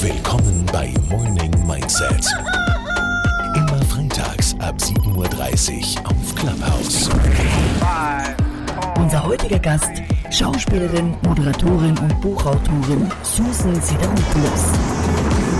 [0.00, 2.26] Willkommen bei Morning Mindset.
[3.54, 7.08] Immer freitags ab 7.30 Uhr auf Clubhouse.
[8.98, 9.90] Unser heutiger Gast,
[10.30, 15.55] Schauspielerin, Moderatorin und Buchautorin Susan Sideropoulos.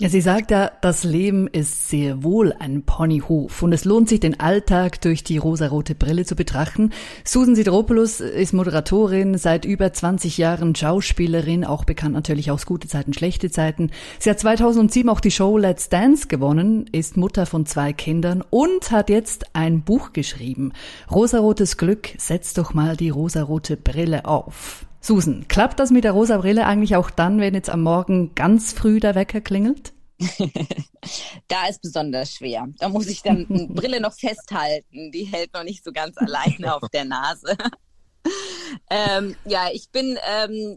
[0.00, 4.18] Ja, sie sagt ja, das Leben ist sehr wohl ein Ponyhof und es lohnt sich,
[4.18, 6.88] den Alltag durch die rosarote Brille zu betrachten.
[7.22, 13.12] Susan Sidropoulos ist Moderatorin, seit über 20 Jahren Schauspielerin, auch bekannt natürlich aus gute Zeiten,
[13.12, 13.90] schlechte Zeiten.
[14.18, 18.90] Sie hat 2007 auch die Show Let's Dance gewonnen, ist Mutter von zwei Kindern und
[18.92, 20.72] hat jetzt ein Buch geschrieben.
[21.10, 24.86] Rosarotes Glück, setz doch mal die rosarote Brille auf.
[25.02, 28.72] Susan, klappt das mit der rosa Brille eigentlich auch dann, wenn jetzt am Morgen ganz
[28.74, 29.94] früh der Wecker klingelt?
[31.48, 32.68] da ist besonders schwer.
[32.78, 35.10] Da muss ich dann die Brille noch festhalten.
[35.12, 37.56] Die hält noch nicht so ganz alleine auf der Nase.
[38.90, 40.76] ähm, ja, ich bin ähm,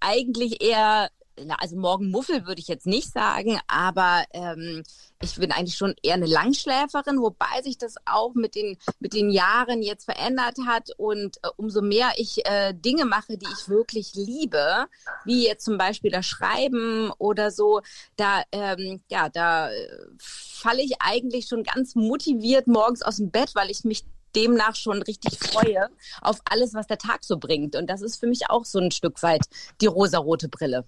[0.00, 1.10] eigentlich eher
[1.58, 4.82] also morgen Muffel würde ich jetzt nicht sagen, aber ähm,
[5.22, 9.30] ich bin eigentlich schon eher eine Langschläferin, wobei sich das auch mit den, mit den
[9.30, 10.90] Jahren jetzt verändert hat.
[10.96, 14.86] Und äh, umso mehr ich äh, Dinge mache, die ich wirklich liebe,
[15.24, 17.80] wie jetzt zum Beispiel das Schreiben oder so,
[18.16, 23.54] da, ähm, ja, da äh, falle ich eigentlich schon ganz motiviert morgens aus dem Bett,
[23.54, 25.88] weil ich mich demnach schon richtig freue
[26.20, 27.76] auf alles, was der Tag so bringt.
[27.76, 29.42] Und das ist für mich auch so ein Stück weit
[29.80, 30.84] die rosarote Brille.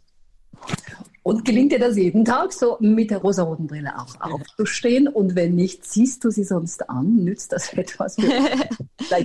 [1.25, 5.08] Und gelingt dir das jeden Tag, so mit der rosaroten Brille auch aufzustehen?
[5.08, 7.25] Und wenn nicht, ziehst du sie sonst an?
[7.25, 8.19] Nützt das etwas?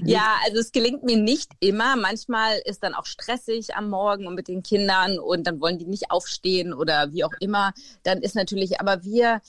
[0.05, 1.97] ja, also es gelingt mir nicht immer.
[1.97, 5.87] Manchmal ist dann auch stressig am Morgen und mit den Kindern und dann wollen die
[5.87, 7.73] nicht aufstehen oder wie auch immer.
[8.03, 9.41] Dann ist natürlich, aber wir,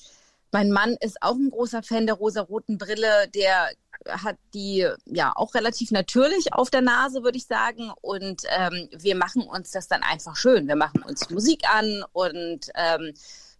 [0.53, 3.29] mein Mann ist auch ein großer Fan der rosaroten Brille.
[3.35, 3.71] Der
[4.09, 7.93] hat die ja auch relativ natürlich auf der Nase, würde ich sagen.
[8.01, 10.67] Und ähm, wir machen uns das dann einfach schön.
[10.67, 13.13] Wir machen uns Musik an und ähm,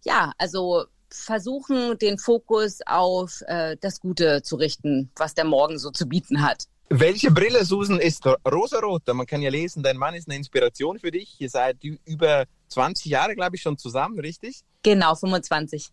[0.03, 5.91] ja, also versuchen den Fokus auf äh, das Gute zu richten, was der Morgen so
[5.91, 6.65] zu bieten hat.
[6.89, 9.13] Welche Brille, Susan, ist rosarote?
[9.13, 11.39] Man kann ja lesen, dein Mann ist eine Inspiration für dich.
[11.39, 14.61] Ihr seid über 20 Jahre, glaube ich, schon zusammen, richtig?
[14.83, 15.91] Genau, 25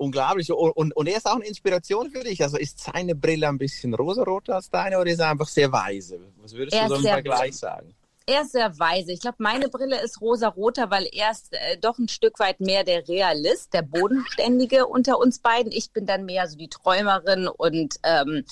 [0.00, 0.50] unglaublich.
[0.50, 2.42] Und, und, und, er ist auch eine Inspiration für dich.
[2.42, 6.20] Also ist seine Brille ein bisschen rosaroter als deine oder ist er einfach sehr weise?
[6.42, 7.94] Was würdest er du so im Vergleich sagen?
[8.26, 9.12] Er ist sehr weise.
[9.12, 12.84] Ich glaube, meine Brille ist rosaroter, weil er ist äh, doch ein Stück weit mehr
[12.84, 15.72] der Realist, der Bodenständige unter uns beiden.
[15.72, 18.44] Ich bin dann mehr so die Träumerin und ähm,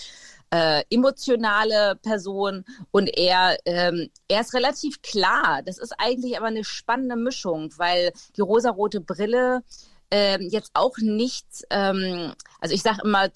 [0.51, 5.63] äh, emotionale Person und er, ähm, er ist relativ klar.
[5.65, 9.63] Das ist eigentlich aber eine spannende Mischung, weil die rosarote Brille
[10.11, 13.29] ähm, jetzt auch nichts, ähm, also ich sage immer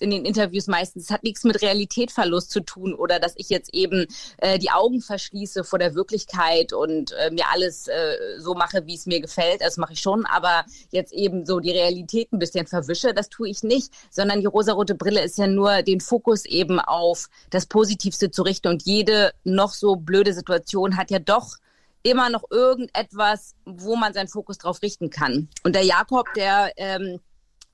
[0.00, 3.72] in den Interviews meistens, es hat nichts mit Realitätverlust zu tun oder dass ich jetzt
[3.72, 4.06] eben
[4.38, 8.94] äh, die Augen verschließe vor der Wirklichkeit und äh, mir alles äh, so mache, wie
[8.94, 9.62] es mir gefällt.
[9.62, 13.48] Das mache ich schon, aber jetzt eben so die Realität ein bisschen verwische, das tue
[13.48, 18.30] ich nicht, sondern die rosarote Brille ist ja nur den Fokus eben auf das Positivste
[18.30, 21.56] zu richten und jede noch so blöde Situation hat ja doch
[22.02, 25.48] immer noch irgendetwas, wo man seinen Fokus drauf richten kann.
[25.62, 27.20] Und der Jakob, der ähm,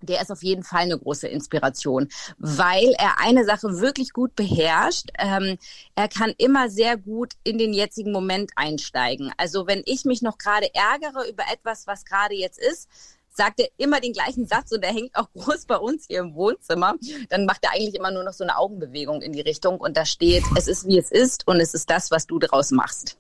[0.05, 2.09] der ist auf jeden Fall eine große Inspiration,
[2.39, 5.11] weil er eine Sache wirklich gut beherrscht.
[5.19, 5.59] Ähm,
[5.95, 9.33] er kann immer sehr gut in den jetzigen Moment einsteigen.
[9.37, 12.89] Also wenn ich mich noch gerade ärgere über etwas, was gerade jetzt ist,
[13.37, 16.35] sagt er immer den gleichen Satz und der hängt auch groß bei uns hier im
[16.35, 16.95] Wohnzimmer.
[17.31, 20.05] Dann macht er eigentlich immer nur noch so eine Augenbewegung in die Richtung und da
[20.05, 23.19] steht, es ist wie es ist und es ist das, was du daraus machst.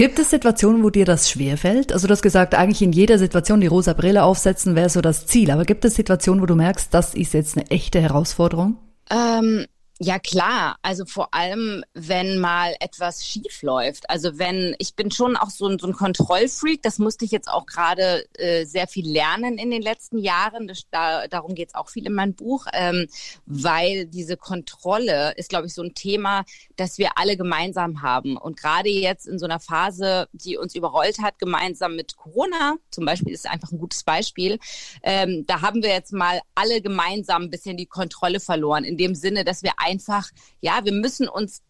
[0.00, 1.92] Gibt es Situationen, wo dir das schwerfällt?
[1.92, 5.26] Also du hast gesagt, eigentlich in jeder Situation die rosa Brille aufsetzen wäre so das
[5.26, 5.50] Ziel.
[5.50, 8.78] Aber gibt es Situationen, wo du merkst, das ist jetzt eine echte Herausforderung?
[9.10, 9.66] Ähm,
[10.02, 14.08] ja klar, also vor allem, wenn mal etwas schief läuft.
[14.08, 17.48] Also wenn, ich bin schon auch so ein, so ein Kontrollfreak, das musste ich jetzt
[17.48, 20.66] auch gerade äh, sehr viel lernen in den letzten Jahren.
[20.66, 23.08] Das, da, darum geht es auch viel in meinem Buch, ähm,
[23.44, 26.44] weil diese Kontrolle ist, glaube ich, so ein Thema,
[26.76, 28.38] das wir alle gemeinsam haben.
[28.38, 33.04] Und gerade jetzt in so einer Phase, die uns überrollt hat, gemeinsam mit Corona, zum
[33.04, 34.60] Beispiel ist einfach ein gutes Beispiel,
[35.02, 39.14] ähm, da haben wir jetzt mal alle gemeinsam ein bisschen die Kontrolle verloren, in dem
[39.14, 41.62] Sinne, dass wir einfach, ja, wir müssen uns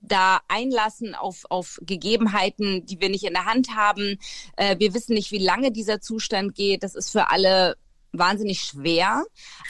[0.00, 4.18] da einlassen auf, auf Gegebenheiten, die wir nicht in der Hand haben.
[4.56, 6.82] Äh, wir wissen nicht, wie lange dieser Zustand geht.
[6.82, 7.76] Das ist für alle
[8.12, 9.24] wahnsinnig schwer.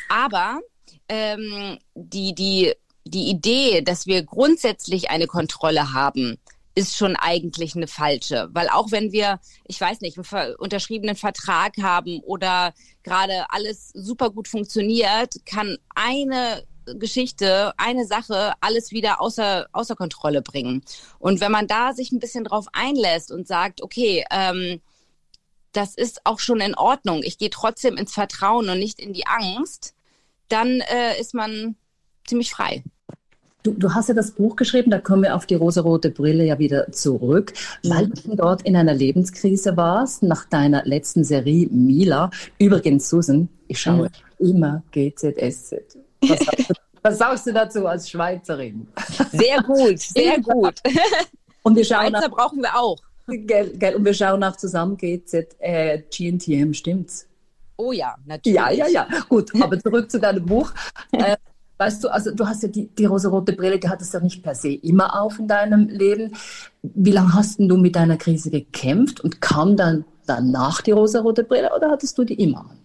[0.08, 0.60] Aber
[1.08, 2.75] ähm, die, die,
[3.05, 6.38] die Idee, dass wir grundsätzlich eine Kontrolle haben,
[6.75, 8.49] ist schon eigentlich eine falsche.
[8.52, 12.72] Weil auch wenn wir, ich weiß nicht, einen unterschriebenen Vertrag haben oder
[13.02, 16.62] gerade alles super gut funktioniert, kann eine
[16.99, 20.82] Geschichte, eine Sache, alles wieder außer, außer Kontrolle bringen.
[21.19, 24.81] Und wenn man da sich ein bisschen drauf einlässt und sagt, okay, ähm,
[25.73, 29.26] das ist auch schon in Ordnung, ich gehe trotzdem ins Vertrauen und nicht in die
[29.26, 29.94] Angst,
[30.49, 31.76] dann äh, ist man
[32.26, 32.82] ziemlich frei.
[33.64, 36.58] Du, du, hast ja das Buch geschrieben, da kommen wir auf die rosarote Brille ja
[36.58, 37.52] wieder zurück,
[37.82, 42.31] weil du dort in einer Lebenskrise warst, nach deiner letzten Serie Mila.
[42.58, 44.49] Übrigens, Susan, ich schaue mhm.
[44.49, 45.99] immer GZSZ.
[46.20, 48.88] Was sagst, du, was sagst du dazu als Schweizerin?
[49.32, 50.75] Sehr gut, sehr gut.
[51.62, 52.99] Und wir schauen Schweizer nach, brauchen wir auch.
[53.26, 57.26] Gell, gell, und wir schauen auch zusammen GZ, äh, GNTM, stimmt's?
[57.76, 58.56] Oh ja, natürlich.
[58.56, 59.06] Ja, ja, ja.
[59.29, 60.73] Gut, aber zurück zu deinem Buch.
[61.12, 61.37] Äh,
[61.79, 64.55] weißt du, also du hast ja die, die rosarote Brille, die hattest ja nicht per
[64.55, 66.35] se immer auf in deinem Leben.
[66.82, 71.75] Wie lange hast du mit deiner Krise gekämpft und kam dann danach die rosarote Brille
[71.75, 72.79] oder hattest du die immer an?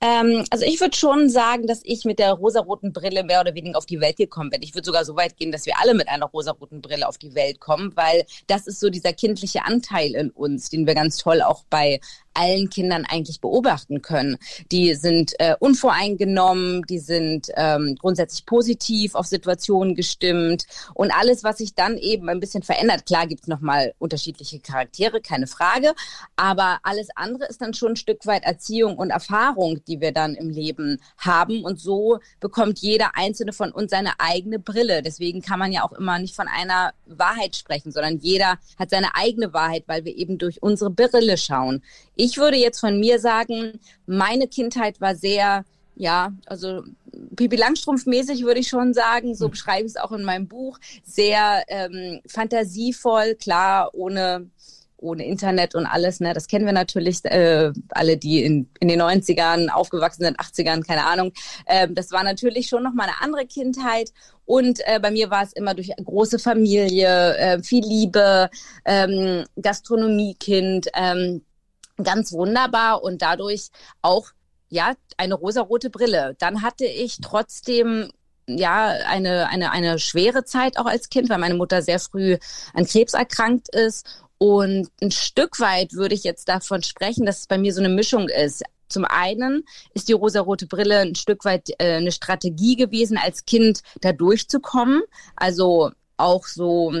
[0.00, 3.76] Ähm, also ich würde schon sagen, dass ich mit der rosaroten Brille mehr oder weniger
[3.76, 4.62] auf die Welt gekommen bin.
[4.62, 7.34] Ich würde sogar so weit gehen, dass wir alle mit einer rosaroten Brille auf die
[7.34, 11.42] Welt kommen, weil das ist so dieser kindliche Anteil in uns, den wir ganz toll
[11.42, 12.00] auch bei
[12.38, 14.38] allen Kindern eigentlich beobachten können.
[14.70, 20.64] Die sind äh, unvoreingenommen, die sind ähm, grundsätzlich positiv auf Situationen gestimmt
[20.94, 23.06] und alles, was sich dann eben ein bisschen verändert.
[23.06, 25.94] Klar gibt es nochmal unterschiedliche Charaktere, keine Frage,
[26.36, 30.34] aber alles andere ist dann schon ein Stück weit Erziehung und Erfahrung, die wir dann
[30.34, 35.02] im Leben haben und so bekommt jeder einzelne von uns seine eigene Brille.
[35.02, 39.14] Deswegen kann man ja auch immer nicht von einer Wahrheit sprechen, sondern jeder hat seine
[39.14, 41.82] eigene Wahrheit, weil wir eben durch unsere Brille schauen.
[42.14, 45.64] Ich würde jetzt von mir sagen, meine Kindheit war sehr,
[45.96, 46.82] ja, also
[47.36, 49.50] Pipi Langstrumpf-mäßig würde ich schon sagen, so hm.
[49.52, 54.50] beschreibe ich es auch in meinem Buch, sehr ähm, fantasievoll, klar, ohne
[55.00, 59.00] ohne Internet und alles, ne, das kennen wir natürlich, äh, alle, die in, in den
[59.00, 61.32] 90ern aufgewachsen sind, 80ern, keine Ahnung.
[61.66, 64.12] Ähm, das war natürlich schon nochmal eine andere Kindheit.
[64.44, 68.50] Und äh, bei mir war es immer durch große Familie, äh, viel Liebe,
[68.84, 71.42] ähm, Gastronomiekind, ähm,
[72.02, 73.68] ganz wunderbar und dadurch
[74.02, 74.28] auch
[74.68, 76.36] ja eine rosarote Brille.
[76.38, 78.10] Dann hatte ich trotzdem
[78.46, 82.38] ja eine eine eine schwere Zeit auch als Kind, weil meine Mutter sehr früh
[82.74, 84.06] an Krebs erkrankt ist
[84.38, 87.88] und ein Stück weit würde ich jetzt davon sprechen, dass es bei mir so eine
[87.88, 88.62] Mischung ist.
[88.88, 93.82] Zum einen ist die rosarote Brille ein Stück weit äh, eine Strategie gewesen, als Kind
[94.00, 95.02] da durchzukommen.
[95.36, 96.92] Also auch so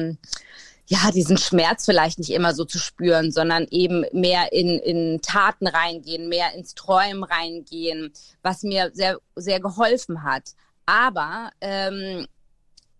[0.88, 5.66] ja, diesen Schmerz vielleicht nicht immer so zu spüren, sondern eben mehr in, in Taten
[5.66, 8.10] reingehen, mehr ins Träumen reingehen,
[8.42, 10.54] was mir sehr, sehr geholfen hat.
[10.86, 12.26] Aber ähm,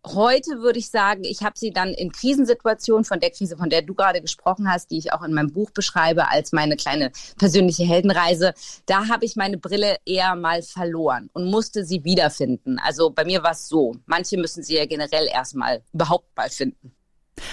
[0.05, 3.81] heute würde ich sagen, ich habe sie dann in Krisensituationen, von der Krise, von der
[3.81, 7.85] du gerade gesprochen hast, die ich auch in meinem Buch beschreibe als meine kleine persönliche
[7.85, 8.53] Heldenreise,
[8.85, 12.79] da habe ich meine Brille eher mal verloren und musste sie wiederfinden.
[12.79, 13.97] Also bei mir war es so.
[14.05, 16.93] Manche müssen sie ja generell erstmal überhaupt mal finden.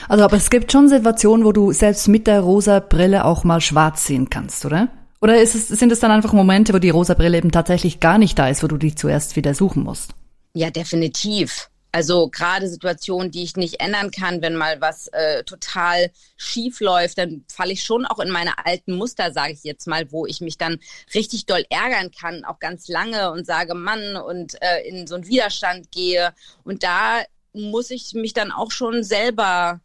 [0.07, 3.61] Also, aber es gibt schon Situationen, wo du selbst mit der rosa Brille auch mal
[3.61, 4.89] schwarz sehen kannst, oder?
[5.21, 8.17] Oder ist es, sind es dann einfach Momente, wo die rosa Brille eben tatsächlich gar
[8.17, 10.11] nicht da ist, wo du die zuerst wieder suchen musst?
[10.53, 11.69] Ja, definitiv.
[11.95, 17.17] Also gerade Situationen, die ich nicht ändern kann, wenn mal was äh, total schief läuft,
[17.17, 20.41] dann falle ich schon auch in meine alten Muster, sage ich jetzt mal, wo ich
[20.41, 20.77] mich dann
[21.13, 25.27] richtig doll ärgern kann, auch ganz lange und sage Mann und äh, in so einen
[25.27, 26.33] Widerstand gehe.
[26.65, 27.21] Und da
[27.55, 29.81] muss ich mich dann auch schon selber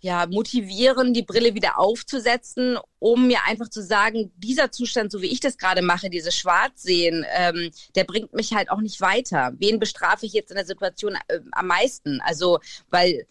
[0.00, 5.26] ja, motivieren, die Brille wieder aufzusetzen, um mir einfach zu sagen, dieser Zustand, so wie
[5.26, 9.52] ich das gerade mache, dieses Schwarzsehen, ähm, der bringt mich halt auch nicht weiter.
[9.58, 12.20] Wen bestrafe ich jetzt in der Situation äh, am meisten?
[12.22, 13.26] Also, weil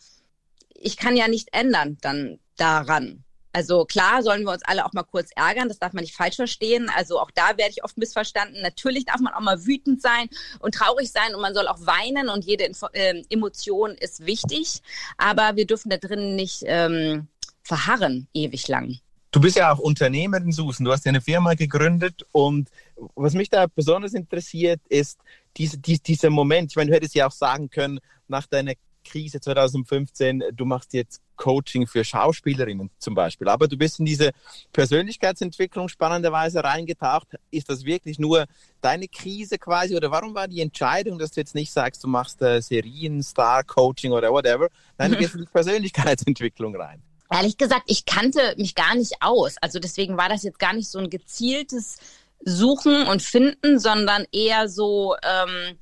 [0.76, 3.24] ich kann ja nicht ändern dann daran.
[3.52, 6.36] Also klar sollen wir uns alle auch mal kurz ärgern, das darf man nicht falsch
[6.36, 6.90] verstehen.
[6.96, 8.62] Also auch da werde ich oft missverstanden.
[8.62, 10.30] Natürlich darf man auch mal wütend sein
[10.60, 14.82] und traurig sein und man soll auch weinen und jede Info äh, Emotion ist wichtig,
[15.18, 17.28] aber wir dürfen da drin nicht ähm,
[17.64, 19.00] verharren ewig lang.
[19.32, 20.86] Du bist ja auch Unternehmerin, Susan.
[20.86, 22.70] Du hast ja eine Firma gegründet und
[23.16, 25.20] was mich da besonders interessiert, ist
[25.58, 26.72] diese, diese, dieser Moment.
[26.72, 28.74] Ich meine, du hättest ja auch sagen können, nach deiner
[29.10, 33.48] Krise 2015, du machst jetzt Coaching für Schauspielerinnen zum Beispiel.
[33.48, 34.32] Aber du bist in diese
[34.74, 37.28] Persönlichkeitsentwicklung spannenderweise reingetaucht.
[37.50, 38.46] Ist das wirklich nur
[38.82, 42.42] deine Krise quasi oder warum war die Entscheidung, dass du jetzt nicht sagst, du machst
[42.42, 44.68] äh, Serien, Star Coaching oder whatever?
[44.98, 47.02] Nein, du gehst in die Persönlichkeitsentwicklung rein.
[47.32, 49.56] Ehrlich gesagt, ich kannte mich gar nicht aus.
[49.62, 51.98] Also deswegen war das jetzt gar nicht so ein gezieltes
[52.44, 55.78] Suchen und Finden, sondern eher so ähm,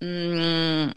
[0.00, 0.92] mh,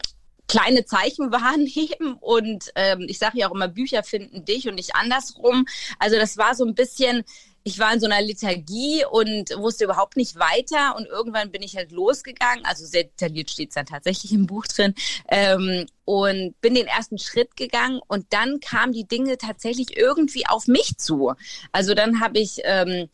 [0.48, 4.94] kleine Zeichen wahrnehmen und ähm, ich sage ja auch immer, Bücher finden dich und nicht
[4.94, 5.66] andersrum.
[5.98, 7.24] Also das war so ein bisschen
[7.66, 11.76] ich war in so einer Liturgie und wusste überhaupt nicht weiter und irgendwann bin ich
[11.76, 14.94] halt losgegangen, also sehr detailliert steht es dann tatsächlich im Buch drin
[15.28, 20.68] ähm, und bin den ersten Schritt gegangen und dann kamen die Dinge tatsächlich irgendwie auf
[20.68, 21.32] mich zu.
[21.72, 23.08] Also dann habe ich ähm,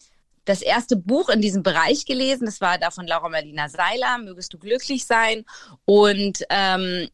[0.46, 4.52] das erste Buch in diesem Bereich gelesen, das war da von Laura Marlina Seiler, Mögest
[4.52, 5.44] du glücklich sein
[5.84, 7.08] und ähm,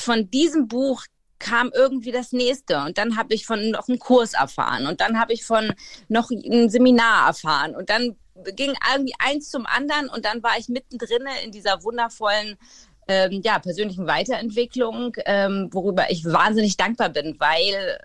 [0.00, 1.04] von diesem Buch
[1.38, 2.78] kam irgendwie das nächste.
[2.78, 4.86] Und dann habe ich von noch einem Kurs erfahren.
[4.86, 5.72] Und dann habe ich von
[6.08, 7.74] noch ein Seminar erfahren.
[7.74, 8.16] Und dann
[8.56, 10.08] ging irgendwie eins zum anderen.
[10.08, 12.56] Und dann war ich mittendrin in dieser wundervollen
[13.08, 17.98] ähm, ja, persönlichen Weiterentwicklung, ähm, worüber ich wahnsinnig dankbar bin, weil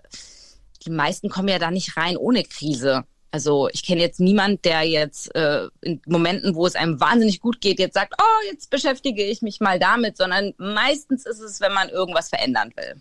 [0.84, 3.04] die meisten kommen ja da nicht rein ohne Krise.
[3.30, 7.60] Also ich kenne jetzt niemand, der jetzt äh, in Momenten, wo es einem wahnsinnig gut
[7.60, 11.72] geht, jetzt sagt, oh, jetzt beschäftige ich mich mal damit, sondern meistens ist es, wenn
[11.72, 13.00] man irgendwas verändern will.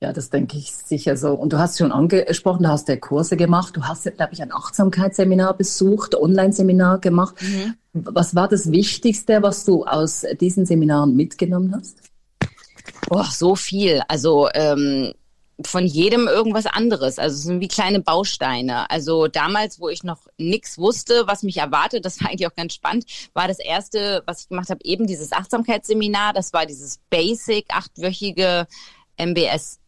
[0.00, 1.32] Ja, das denke ich sicher so.
[1.32, 3.76] Und du hast schon angesprochen, du hast ja Kurse gemacht.
[3.76, 7.36] Du hast, glaube ich, ein Achtsamkeitsseminar besucht, Online-Seminar gemacht.
[7.40, 7.74] Mhm.
[7.94, 11.96] Was war das Wichtigste, was du aus diesen Seminaren mitgenommen hast?
[13.08, 14.02] Oh, so viel.
[14.08, 15.14] Also ähm,
[15.64, 17.18] von jedem irgendwas anderes.
[17.18, 18.90] Also es sind wie kleine Bausteine.
[18.90, 22.74] Also damals, wo ich noch nichts wusste, was mich erwartet, das war eigentlich auch ganz
[22.74, 26.32] spannend, war das erste, was ich gemacht habe, eben dieses Achtsamkeitsseminar.
[26.32, 28.66] Das war dieses Basic achtwöchige
[29.16, 29.78] MBSR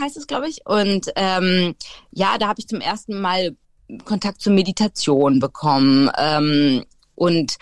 [0.00, 0.66] heißt es, glaube ich.
[0.66, 1.74] Und ähm,
[2.10, 3.56] ja, da habe ich zum ersten Mal
[4.04, 7.56] Kontakt zur Meditation bekommen ähm, und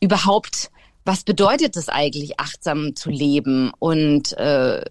[0.00, 0.70] überhaupt,
[1.04, 4.84] was bedeutet es eigentlich, achtsam zu leben und äh,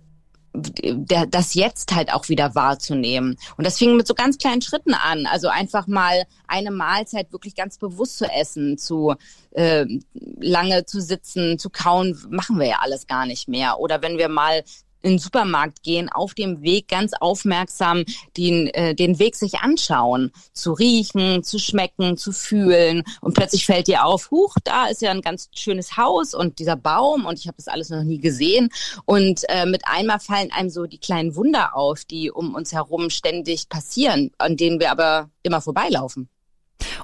[0.53, 3.38] der, das jetzt halt auch wieder wahrzunehmen.
[3.58, 5.25] Und das fing mit so ganz kleinen Schritten an.
[5.25, 9.15] Also einfach mal eine Mahlzeit wirklich ganz bewusst zu essen, zu
[9.51, 13.79] äh, lange zu sitzen, zu kauen, machen wir ja alles gar nicht mehr.
[13.79, 14.63] Oder wenn wir mal
[15.01, 18.03] in den Supermarkt gehen, auf dem Weg ganz aufmerksam
[18.38, 23.03] den, äh, den Weg sich anschauen, zu riechen, zu schmecken, zu fühlen.
[23.22, 26.75] Und plötzlich fällt dir auf, huch, da ist ja ein ganz schönes Haus und dieser
[26.75, 28.70] Baum und ich habe das alles noch nie gesehen.
[29.05, 33.10] Und äh, mit einmal fallen einem so die kleinen Wunder auf, die um uns herum
[33.10, 36.29] ständig passieren, an denen wir aber immer vorbeilaufen.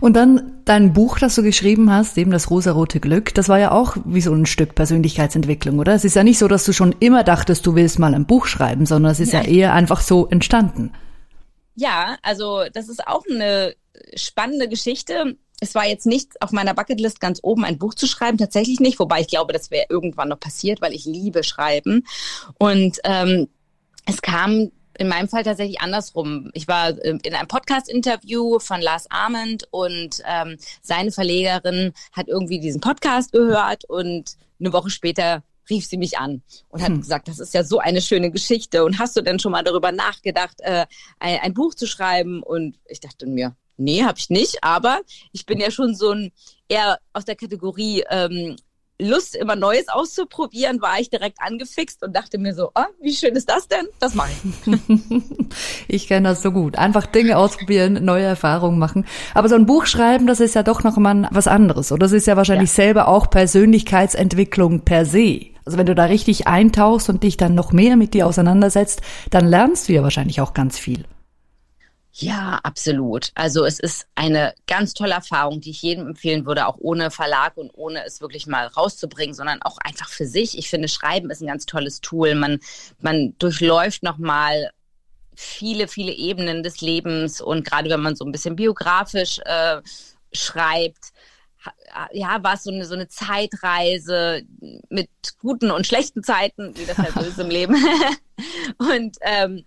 [0.01, 3.71] Und dann dein Buch, das du geschrieben hast, eben das rosarote Glück, das war ja
[3.71, 5.93] auch wie so ein Stück Persönlichkeitsentwicklung, oder?
[5.93, 8.45] Es ist ja nicht so, dass du schon immer dachtest, du willst mal ein Buch
[8.45, 10.91] schreiben, sondern es ist ja, ja eher einfach so entstanden.
[11.75, 13.75] Ja, also das ist auch eine
[14.15, 15.35] spannende Geschichte.
[15.59, 18.99] Es war jetzt nicht auf meiner Bucketlist ganz oben ein Buch zu schreiben, tatsächlich nicht,
[18.99, 22.05] wobei ich glaube, das wäre irgendwann noch passiert, weil ich liebe Schreiben.
[22.57, 23.47] Und ähm,
[24.05, 26.49] es kam in meinem Fall tatsächlich andersrum.
[26.53, 32.59] Ich war ähm, in einem Podcast-Interview von Lars Arment und ähm, seine Verlegerin hat irgendwie
[32.59, 37.01] diesen Podcast gehört und eine Woche später rief sie mich an und hat hm.
[37.01, 39.91] gesagt, das ist ja so eine schöne Geschichte und hast du denn schon mal darüber
[39.91, 40.85] nachgedacht, äh,
[41.19, 42.41] ein, ein Buch zu schreiben?
[42.41, 45.01] Und ich dachte mir, nee, habe ich nicht, aber
[45.31, 46.31] ich bin ja schon so ein
[46.69, 48.55] eher aus der Kategorie ähm,
[48.99, 53.35] Lust, immer Neues auszuprobieren, war ich direkt angefixt und dachte mir so, ah, wie schön
[53.35, 53.87] ist das denn?
[53.99, 54.81] Das mache ich.
[55.87, 56.77] ich kenne das so gut.
[56.77, 59.05] Einfach Dinge ausprobieren, neue Erfahrungen machen.
[59.35, 61.91] Aber so ein Buch schreiben, das ist ja doch noch mal was anderes.
[61.91, 62.75] Oder das ist ja wahrscheinlich ja.
[62.75, 65.41] selber auch Persönlichkeitsentwicklung per se.
[65.63, 69.45] Also wenn du da richtig eintauchst und dich dann noch mehr mit dir auseinandersetzt, dann
[69.45, 71.05] lernst du ja wahrscheinlich auch ganz viel.
[72.19, 73.29] Ja, absolut.
[73.35, 77.55] Also es ist eine ganz tolle Erfahrung, die ich jedem empfehlen würde, auch ohne Verlag
[77.57, 80.57] und ohne es wirklich mal rauszubringen, sondern auch einfach für sich.
[80.57, 82.33] Ich finde, Schreiben ist ein ganz tolles Tool.
[82.33, 82.59] Man,
[83.01, 84.71] man durchläuft nochmal
[85.35, 89.81] viele, viele Ebenen des Lebens und gerade wenn man so ein bisschen biografisch äh,
[90.33, 91.11] schreibt,
[92.13, 94.41] ja, war es so eine, so eine Zeitreise
[94.89, 95.09] mit
[95.39, 97.75] guten und schlechten Zeiten, wie das halt so ist im Leben.
[98.79, 99.65] und ähm,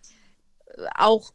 [0.96, 1.32] auch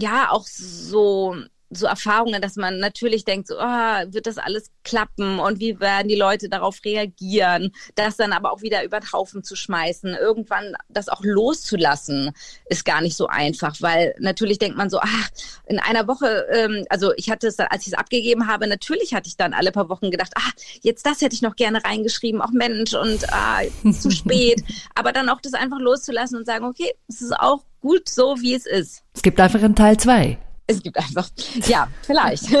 [0.00, 1.36] ja auch so
[1.70, 6.08] so Erfahrungen, dass man natürlich denkt, so, oh, wird das alles klappen und wie werden
[6.08, 10.74] die Leute darauf reagieren, das dann aber auch wieder über den Haufen zu schmeißen, irgendwann
[10.88, 12.32] das auch loszulassen,
[12.66, 15.28] ist gar nicht so einfach, weil natürlich denkt man so, ach,
[15.66, 19.12] in einer Woche, ähm, also ich hatte es dann, als ich es abgegeben habe, natürlich
[19.14, 22.40] hatte ich dann alle paar Wochen gedacht, ah, jetzt das hätte ich noch gerne reingeschrieben,
[22.40, 23.60] auch Mensch und ah,
[23.92, 24.62] zu spät,
[24.94, 28.54] aber dann auch das einfach loszulassen und sagen, okay, es ist auch gut so, wie
[28.54, 29.02] es ist.
[29.14, 30.38] Es gibt einfach einen Teil zwei.
[30.68, 31.28] Es gibt einfach,
[31.66, 32.44] ja, vielleicht.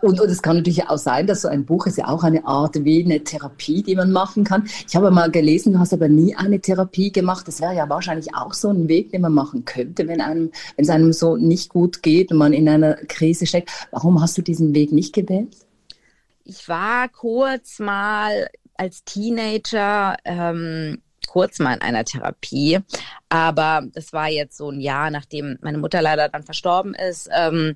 [0.00, 2.46] Und, und es kann natürlich auch sein, dass so ein Buch ist ja auch eine
[2.46, 4.66] Art wie eine Therapie, die man machen kann.
[4.88, 7.46] Ich habe mal gelesen, du hast aber nie eine Therapie gemacht.
[7.46, 10.84] Das wäre ja wahrscheinlich auch so ein Weg, den man machen könnte, wenn einem, wenn
[10.84, 13.70] es einem so nicht gut geht und man in einer Krise steckt.
[13.90, 15.54] Warum hast du diesen Weg nicht gewählt?
[16.44, 21.02] Ich war kurz mal als Teenager ähm,
[21.34, 22.78] kurz mal in einer Therapie,
[23.28, 27.28] aber das war jetzt so ein Jahr, nachdem meine Mutter leider dann verstorben ist.
[27.36, 27.74] Ähm,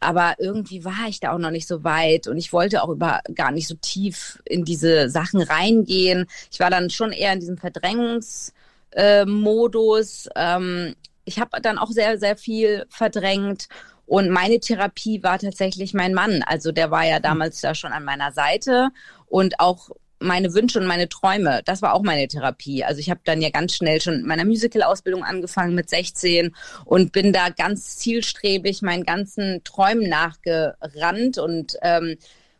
[0.00, 3.20] aber irgendwie war ich da auch noch nicht so weit und ich wollte auch über
[3.32, 6.26] gar nicht so tief in diese Sachen reingehen.
[6.50, 10.26] Ich war dann schon eher in diesem Verdrängungsmodus.
[10.26, 13.68] Äh, ähm, ich habe dann auch sehr, sehr viel verdrängt
[14.04, 16.42] und meine Therapie war tatsächlich mein Mann.
[16.44, 18.88] Also der war ja damals da schon an meiner Seite
[19.28, 22.84] und auch meine Wünsche und meine Träume, das war auch meine Therapie.
[22.84, 26.54] Also ich habe dann ja ganz schnell schon mit meiner Musical-Ausbildung angefangen mit 16
[26.84, 32.16] und bin da ganz zielstrebig meinen ganzen Träumen nachgerannt und ähm,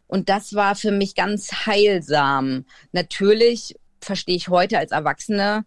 [0.08, 2.64] und das war für mich ganz heilsam.
[2.92, 5.64] Natürlich verstehe ich heute als Erwachsene,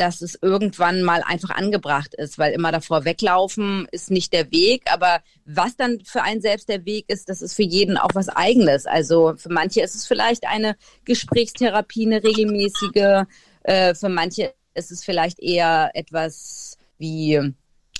[0.00, 4.90] dass es irgendwann mal einfach angebracht ist, weil immer davor weglaufen ist nicht der Weg.
[4.90, 8.30] Aber was dann für einen selbst der Weg ist, das ist für jeden auch was
[8.30, 8.86] eigenes.
[8.86, 13.26] Also für manche ist es vielleicht eine Gesprächstherapie, eine regelmäßige.
[13.64, 17.52] Äh, für manche ist es vielleicht eher etwas wie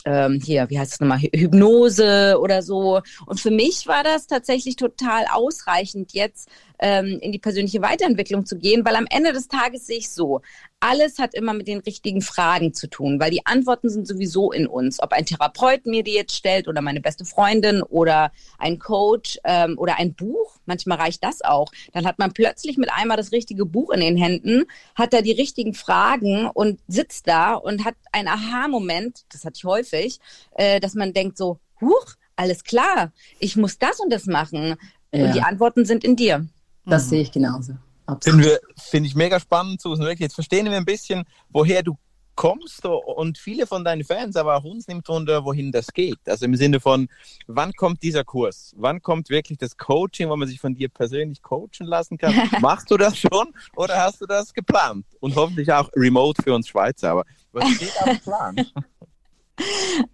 [0.07, 3.03] ähm, hier, wie heißt es nochmal, Hypnose oder so.
[3.27, 6.49] Und für mich war das tatsächlich total ausreichend, jetzt
[6.81, 10.41] ähm, in die persönliche Weiterentwicklung zu gehen, weil am Ende des Tages sehe ich so,
[10.81, 14.67] alles hat immer mit den richtigen Fragen zu tun, weil die Antworten sind sowieso in
[14.67, 15.03] uns.
[15.03, 19.79] Ob ein Therapeut mir die jetzt stellt oder meine beste Freundin oder ein Coach ähm,
[19.79, 21.71] oder ein Buch, manchmal reicht das auch.
[21.93, 25.33] Dann hat man plötzlich mit einmal das richtige Buch in den Händen, hat da die
[25.33, 30.19] richtigen Fragen und sitzt da und hat einen Aha-Moment, das hatte ich häufig,
[30.53, 34.77] äh, dass man denkt so, huch, alles klar, ich muss das und das machen.
[35.13, 35.27] Ja.
[35.27, 36.47] Und die Antworten sind in dir.
[36.91, 37.09] Das mhm.
[37.09, 37.75] sehe ich genauso.
[38.23, 40.05] Finde find ich mega spannend, Susan.
[40.05, 41.97] Wirklich, jetzt verstehen wir ein bisschen, woher du
[42.35, 46.19] kommst und viele von deinen Fans, aber auch uns nimmt wunder, wohin das geht.
[46.27, 47.09] Also im Sinne von,
[47.47, 48.75] wann kommt dieser Kurs?
[48.79, 52.35] Wann kommt wirklich das Coaching, wo man sich von dir persönlich coachen lassen kann?
[52.61, 55.05] Machst du das schon oder hast du das geplant?
[55.21, 57.11] Und hoffentlich auch remote für uns Schweizer.
[57.11, 58.57] Aber was steht auf dem Plan?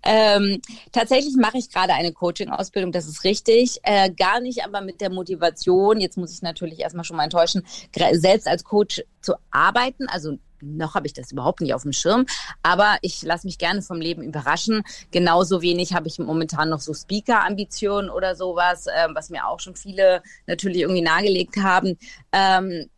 [0.02, 0.60] ähm,
[0.92, 3.78] tatsächlich mache ich gerade eine Coaching-Ausbildung, das ist richtig.
[3.82, 7.66] Äh, gar nicht aber mit der Motivation, jetzt muss ich natürlich erstmal schon mal enttäuschen,
[8.12, 10.08] selbst als Coach zu arbeiten.
[10.08, 12.26] Also noch habe ich das überhaupt nicht auf dem Schirm,
[12.62, 14.82] aber ich lasse mich gerne vom Leben überraschen.
[15.10, 19.76] Genauso wenig habe ich momentan noch so Speaker-Ambitionen oder sowas, äh, was mir auch schon
[19.76, 21.98] viele natürlich irgendwie nahegelegt haben.
[22.32, 22.88] Ähm,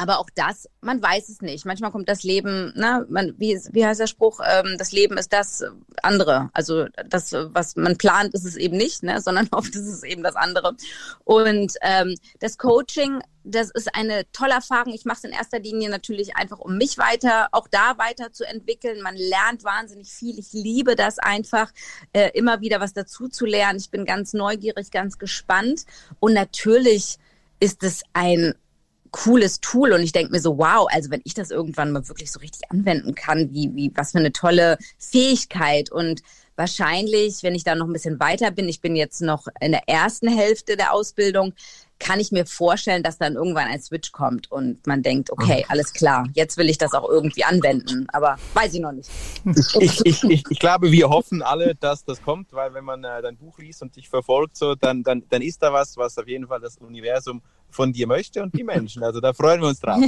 [0.00, 1.66] aber auch das, man weiß es nicht.
[1.66, 5.30] Manchmal kommt das Leben, ne, man, wie, wie heißt der Spruch, ähm, das Leben ist
[5.30, 5.62] das
[6.02, 6.48] andere.
[6.54, 10.22] Also das, was man plant, ist es eben nicht, ne, sondern oft ist es eben
[10.22, 10.74] das andere.
[11.24, 14.94] Und ähm, das Coaching, das ist eine tolle Erfahrung.
[14.94, 18.44] Ich mache es in erster Linie natürlich einfach, um mich weiter, auch da weiter zu
[18.46, 19.02] entwickeln.
[19.02, 20.38] Man lernt wahnsinnig viel.
[20.38, 21.70] Ich liebe das einfach,
[22.14, 23.78] äh, immer wieder was dazu zu lernen.
[23.78, 25.84] Ich bin ganz neugierig, ganz gespannt.
[26.20, 27.18] Und natürlich
[27.60, 28.54] ist es ein
[29.10, 32.30] cooles Tool und ich denke mir so, wow, also wenn ich das irgendwann mal wirklich
[32.30, 35.90] so richtig anwenden kann, wie, wie, was für eine tolle Fähigkeit.
[35.90, 36.22] Und
[36.56, 39.88] wahrscheinlich, wenn ich da noch ein bisschen weiter bin, ich bin jetzt noch in der
[39.88, 41.54] ersten Hälfte der Ausbildung,
[42.00, 45.92] kann ich mir vorstellen, dass dann irgendwann ein Switch kommt und man denkt, okay, alles
[45.92, 49.08] klar, jetzt will ich das auch irgendwie anwenden, aber weiß ich noch nicht.
[49.78, 53.22] Ich, ich, ich, ich glaube, wir hoffen alle, dass das kommt, weil wenn man äh,
[53.22, 56.26] dein Buch liest und dich verfolgt, so, dann, dann, dann ist da was, was auf
[56.26, 59.04] jeden Fall das Universum von dir möchte und die Menschen.
[59.04, 60.00] Also da freuen wir uns drauf.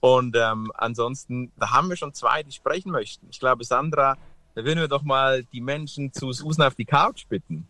[0.00, 3.26] Und ähm, ansonsten, da haben wir schon zwei, die sprechen möchten.
[3.30, 4.16] Ich glaube, Sandra,
[4.54, 7.68] da würden wir doch mal die Menschen zu Susan auf die Couch bitten.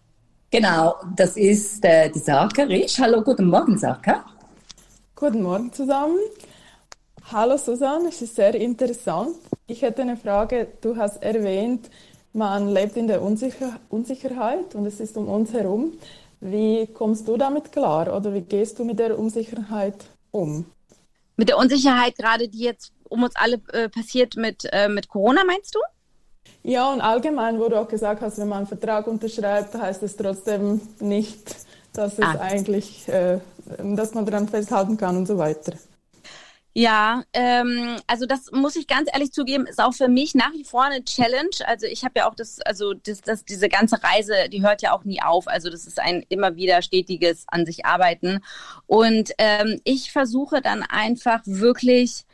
[0.53, 2.99] Genau, das ist äh, die Sarka Risch.
[2.99, 4.25] Hallo, guten Morgen, Sarka.
[5.15, 6.19] Guten Morgen zusammen.
[7.31, 9.37] Hallo Susan, es ist sehr interessant.
[9.69, 10.67] Ich hätte eine Frage.
[10.81, 11.89] Du hast erwähnt,
[12.33, 15.93] man lebt in der Unsicher Unsicherheit und es ist um uns herum.
[16.41, 20.65] Wie kommst du damit klar oder wie gehst du mit der Unsicherheit um?
[21.37, 25.45] Mit der Unsicherheit gerade, die jetzt um uns alle äh, passiert mit, äh, mit Corona,
[25.45, 25.79] meinst du?
[26.63, 30.17] Ja, und allgemein, wo du auch gesagt hast, wenn man einen Vertrag unterschreibt, heißt es
[30.17, 31.57] trotzdem nicht,
[31.93, 32.39] dass es ah.
[32.41, 33.39] eigentlich, äh,
[33.79, 35.73] dass man daran festhalten kann und so weiter.
[36.73, 40.63] Ja, ähm, also das muss ich ganz ehrlich zugeben, ist auch für mich nach wie
[40.63, 41.51] vor eine Challenge.
[41.67, 44.93] Also ich habe ja auch das, also das, das, diese ganze Reise, die hört ja
[44.93, 45.49] auch nie auf.
[45.49, 48.41] Also das ist ein immer wieder stetiges an sich arbeiten.
[48.87, 52.25] Und ähm, ich versuche dann einfach wirklich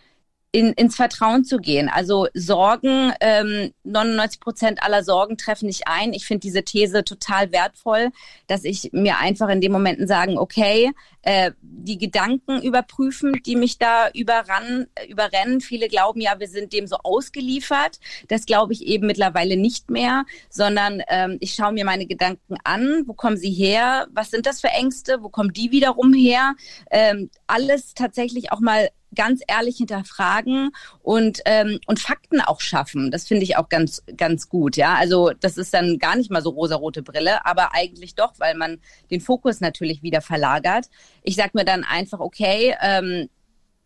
[0.57, 1.91] in, ins Vertrauen zu gehen.
[1.91, 6.15] Also Sorgen, ähm, 99 Prozent aller Sorgen treffen nicht ein.
[6.15, 8.09] Ich finde diese These total wertvoll,
[8.47, 13.77] dass ich mir einfach in den Momenten sagen, okay, äh, die Gedanken überprüfen, die mich
[13.77, 15.61] da überran, überrennen.
[15.61, 18.01] Viele glauben ja, wir sind dem so ausgeliefert.
[18.29, 23.03] Das glaube ich eben mittlerweile nicht mehr, sondern ähm, ich schaue mir meine Gedanken an.
[23.07, 24.07] Wo kommen sie her?
[24.11, 25.23] Was sind das für Ängste?
[25.23, 26.55] Wo kommen die wiederum her?
[26.91, 30.71] Ähm, alles tatsächlich auch mal ganz ehrlich hinterfragen
[31.03, 33.11] und, ähm, und Fakten auch schaffen.
[33.11, 34.77] Das finde ich auch ganz, ganz gut.
[34.77, 38.55] Ja, also das ist dann gar nicht mal so rosarote Brille, aber eigentlich doch, weil
[38.55, 38.79] man
[39.11, 40.87] den Fokus natürlich wieder verlagert.
[41.23, 43.29] Ich sag mir dann einfach, okay, ähm,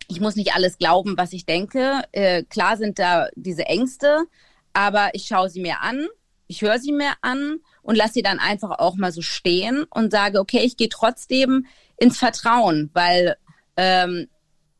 [0.09, 2.03] ich muss nicht alles glauben, was ich denke.
[2.13, 4.25] Äh, klar sind da diese Ängste,
[4.73, 6.07] aber ich schaue sie mir an,
[6.49, 10.11] ich höre sie mir an und lasse sie dann einfach auch mal so stehen und
[10.11, 11.67] sage, okay, ich gehe trotzdem
[11.97, 13.37] ins Vertrauen, weil
[13.77, 14.27] ähm,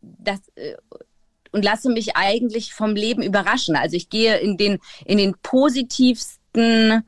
[0.03, 0.77] das äh,
[1.53, 3.75] und lasse mich eigentlich vom Leben überraschen.
[3.77, 7.05] Also ich gehe in den in den positivsten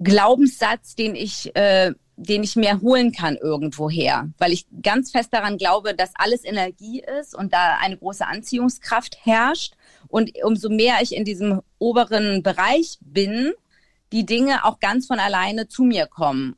[0.00, 5.58] Glaubenssatz, den ich äh, den ich mir holen kann irgendwoher, weil ich ganz fest daran
[5.58, 9.74] glaube, dass alles Energie ist und da eine große Anziehungskraft herrscht.
[10.08, 13.52] Und umso mehr ich in diesem oberen Bereich bin,
[14.12, 16.56] die Dinge auch ganz von alleine zu mir kommen.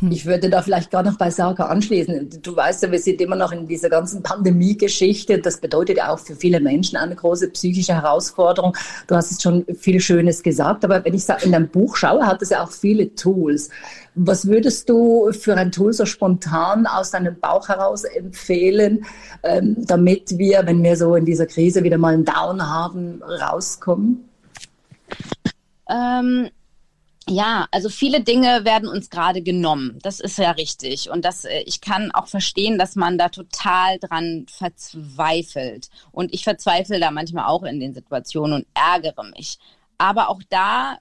[0.00, 0.10] Hm.
[0.10, 2.40] Ich würde da vielleicht gar noch bei Sarah anschließen.
[2.42, 5.38] Du weißt ja, wir sind immer noch in dieser ganzen Pandemie-Geschichte.
[5.38, 8.76] Das bedeutet ja auch für viele Menschen eine große psychische Herausforderung.
[9.06, 12.42] Du hast es schon viel Schönes gesagt, aber wenn ich in deinem Buch schaue, hat
[12.42, 13.70] es ja auch viele Tools.
[14.16, 19.04] Was würdest du für ein Tool so spontan aus deinem Bauch heraus empfehlen,
[19.42, 24.28] ähm, damit wir, wenn wir so in dieser Krise wieder mal einen Down haben, rauskommen?
[25.88, 26.50] Ähm
[27.28, 29.98] ja, also viele Dinge werden uns gerade genommen.
[30.02, 31.10] Das ist ja richtig.
[31.10, 35.88] Und das, äh, ich kann auch verstehen, dass man da total dran verzweifelt.
[36.12, 39.58] Und ich verzweifle da manchmal auch in den Situationen und ärgere mich.
[39.96, 40.98] Aber auch da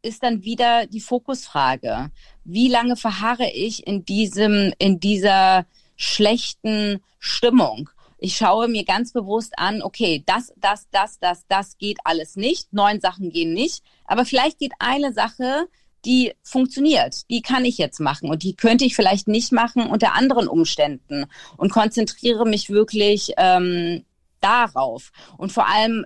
[0.00, 2.10] ist dann wieder die Fokusfrage.
[2.44, 7.90] Wie lange verharre ich in diesem, in dieser schlechten Stimmung?
[8.18, 12.72] Ich schaue mir ganz bewusst an, okay, das, das, das, das, das geht alles nicht.
[12.72, 13.82] Neun Sachen gehen nicht.
[14.12, 15.68] Aber vielleicht geht eine Sache,
[16.04, 20.14] die funktioniert, die kann ich jetzt machen und die könnte ich vielleicht nicht machen unter
[20.14, 21.24] anderen Umständen
[21.56, 24.04] und konzentriere mich wirklich ähm,
[24.42, 25.12] darauf.
[25.38, 26.04] Und vor allem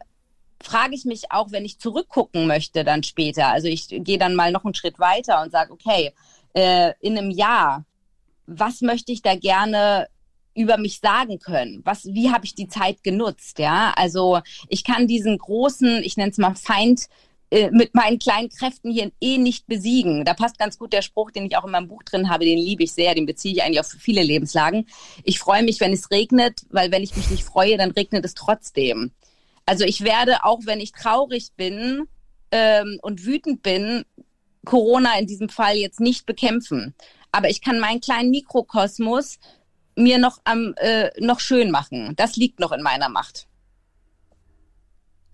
[0.63, 4.53] frage ich mich auch, wenn ich zurückgucken möchte dann später, also ich gehe dann mal
[4.53, 6.13] noch einen Schritt weiter und sage, okay,
[6.55, 7.87] äh, in einem Jahr,
[8.47, 10.07] was möchte ich da gerne
[10.55, 11.83] über mich sagen können.
[11.85, 13.59] Was, wie habe ich die Zeit genutzt?
[13.59, 17.09] Ja, also ich kann diesen großen, ich nenne es mal Feind
[17.51, 20.25] äh, mit meinen kleinen Kräften hier eh nicht besiegen.
[20.25, 22.59] Da passt ganz gut der Spruch, den ich auch in meinem Buch drin habe, den
[22.59, 24.87] liebe ich sehr, den beziehe ich eigentlich auf viele Lebenslagen.
[25.23, 28.35] Ich freue mich, wenn es regnet, weil wenn ich mich nicht freue, dann regnet es
[28.35, 29.13] trotzdem.
[29.65, 32.09] Also ich werde, auch wenn ich traurig bin
[32.51, 34.05] ähm, und wütend bin,
[34.65, 36.95] Corona in diesem Fall jetzt nicht bekämpfen.
[37.33, 39.39] Aber ich kann meinen kleinen Mikrokosmos
[39.95, 42.15] mir noch am äh, noch schön machen.
[42.17, 43.47] Das liegt noch in meiner Macht.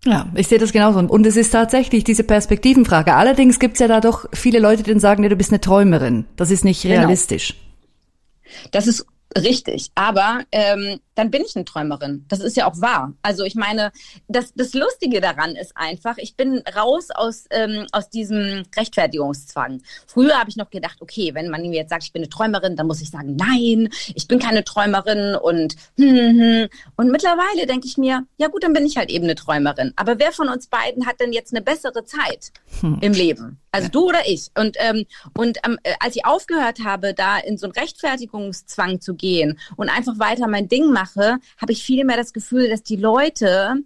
[0.04, 0.98] Ja, ich sehe das genauso.
[0.98, 3.14] Und es ist tatsächlich diese Perspektivenfrage.
[3.14, 6.24] Allerdings gibt es ja da doch viele Leute, die sagen, ja, du bist eine Träumerin.
[6.36, 6.96] Das ist nicht genau.
[6.96, 7.54] realistisch.
[7.54, 8.68] Genau.
[8.72, 12.24] Das ist Richtig, aber ähm, dann bin ich eine Träumerin.
[12.28, 13.12] Das ist ja auch wahr.
[13.22, 13.92] Also ich meine,
[14.28, 19.82] das, das Lustige daran ist einfach, ich bin raus aus, ähm, aus diesem Rechtfertigungszwang.
[20.06, 22.76] Früher habe ich noch gedacht, okay, wenn man mir jetzt sagt, ich bin eine Träumerin,
[22.76, 26.40] dann muss ich sagen, nein, ich bin keine Träumerin und hm, hm.
[26.40, 26.68] hm.
[26.96, 29.92] und mittlerweile denke ich mir, ja gut, dann bin ich halt eben eine Träumerin.
[29.96, 32.98] Aber wer von uns beiden hat denn jetzt eine bessere Zeit hm.
[33.00, 33.58] im Leben?
[33.72, 34.50] Also du oder ich.
[34.56, 39.58] Und, ähm, und ähm, als ich aufgehört habe, da in so einen Rechtfertigungszwang zu gehen
[39.76, 43.82] und einfach weiter mein Ding mache, habe ich viel mehr das Gefühl, dass die Leute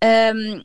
[0.00, 0.64] ähm,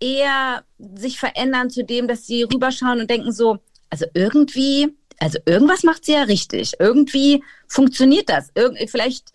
[0.00, 3.58] eher sich verändern zu dem, dass sie rüberschauen und denken so,
[3.90, 6.72] also irgendwie, also irgendwas macht sie ja richtig.
[6.78, 8.50] Irgendwie funktioniert das.
[8.54, 9.32] Irg vielleicht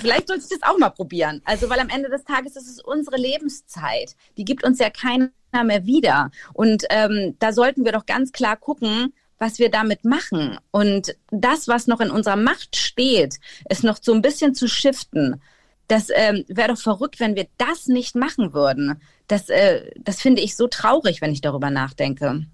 [0.00, 1.40] Vielleicht sollte ich das auch mal probieren.
[1.44, 4.16] Also, weil am Ende des Tages ist es unsere Lebenszeit.
[4.36, 5.30] Die gibt uns ja keiner
[5.64, 6.30] mehr wieder.
[6.52, 10.58] Und ähm, da sollten wir doch ganz klar gucken, was wir damit machen.
[10.70, 13.36] Und das, was noch in unserer Macht steht,
[13.68, 15.40] ist noch so ein bisschen zu shiften.
[15.86, 19.02] Das ähm, wäre doch verrückt, wenn wir das nicht machen würden.
[19.28, 22.46] Das, äh, das finde ich so traurig, wenn ich darüber nachdenke.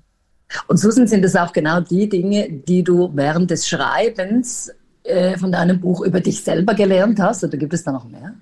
[0.66, 4.72] Und Susan, sind es auch genau die Dinge, die du während des Schreibens
[5.04, 7.44] äh, von deinem Buch über dich selber gelernt hast?
[7.44, 8.34] Oder gibt es da noch mehr?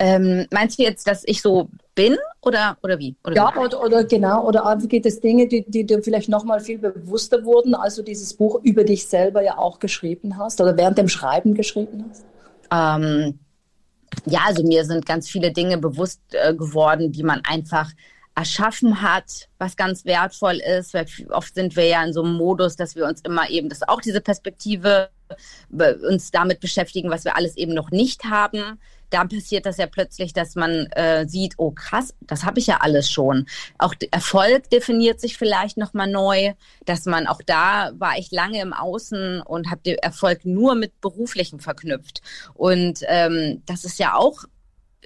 [0.00, 3.16] Ähm, meinst du jetzt, dass ich so bin oder, oder wie?
[3.24, 3.58] Oder ja, wie?
[3.58, 4.46] Oder, oder genau.
[4.46, 8.02] Oder einfach gibt es Dinge, die, die dir vielleicht nochmal viel bewusster wurden, als du
[8.02, 12.24] dieses Buch über dich selber ja auch geschrieben hast oder während dem Schreiben geschrieben hast?
[12.70, 13.40] Ähm,
[14.26, 17.90] ja, also mir sind ganz viele Dinge bewusst äh, geworden, die man einfach
[18.36, 22.76] erschaffen hat, was ganz wertvoll ist, weil oft sind wir ja in so einem Modus,
[22.76, 25.10] dass wir uns immer eben, das auch diese Perspektive
[26.08, 28.78] uns damit beschäftigen, was wir alles eben noch nicht haben.
[29.10, 32.78] Da passiert das ja plötzlich, dass man äh, sieht, oh krass, das habe ich ja
[32.80, 33.46] alles schon.
[33.78, 36.52] Auch Erfolg definiert sich vielleicht nochmal neu,
[36.84, 41.00] dass man auch da war ich lange im Außen und habe den Erfolg nur mit
[41.00, 42.22] beruflichem verknüpft.
[42.54, 44.44] Und ähm, das ist ja auch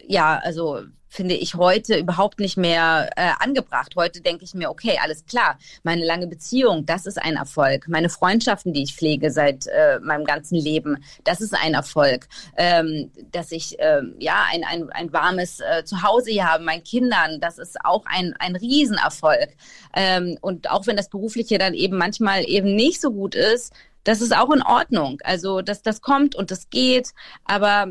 [0.07, 3.92] ja, also finde ich heute überhaupt nicht mehr äh, angebracht.
[3.96, 7.87] Heute denke ich mir, okay, alles klar, meine lange Beziehung, das ist ein Erfolg.
[7.87, 12.29] Meine Freundschaften, die ich pflege seit äh, meinem ganzen Leben, das ist ein Erfolg.
[12.57, 17.40] Ähm, dass ich äh, ja ein, ein, ein warmes äh, Zuhause hier habe, meinen Kindern,
[17.40, 19.51] das ist auch ein, ein Riesenerfolg.
[19.94, 24.22] Ähm, und auch wenn das Berufliche dann eben manchmal eben nicht so gut ist, das
[24.22, 25.18] ist auch in Ordnung.
[25.25, 27.11] Also, dass das kommt und das geht,
[27.44, 27.88] aber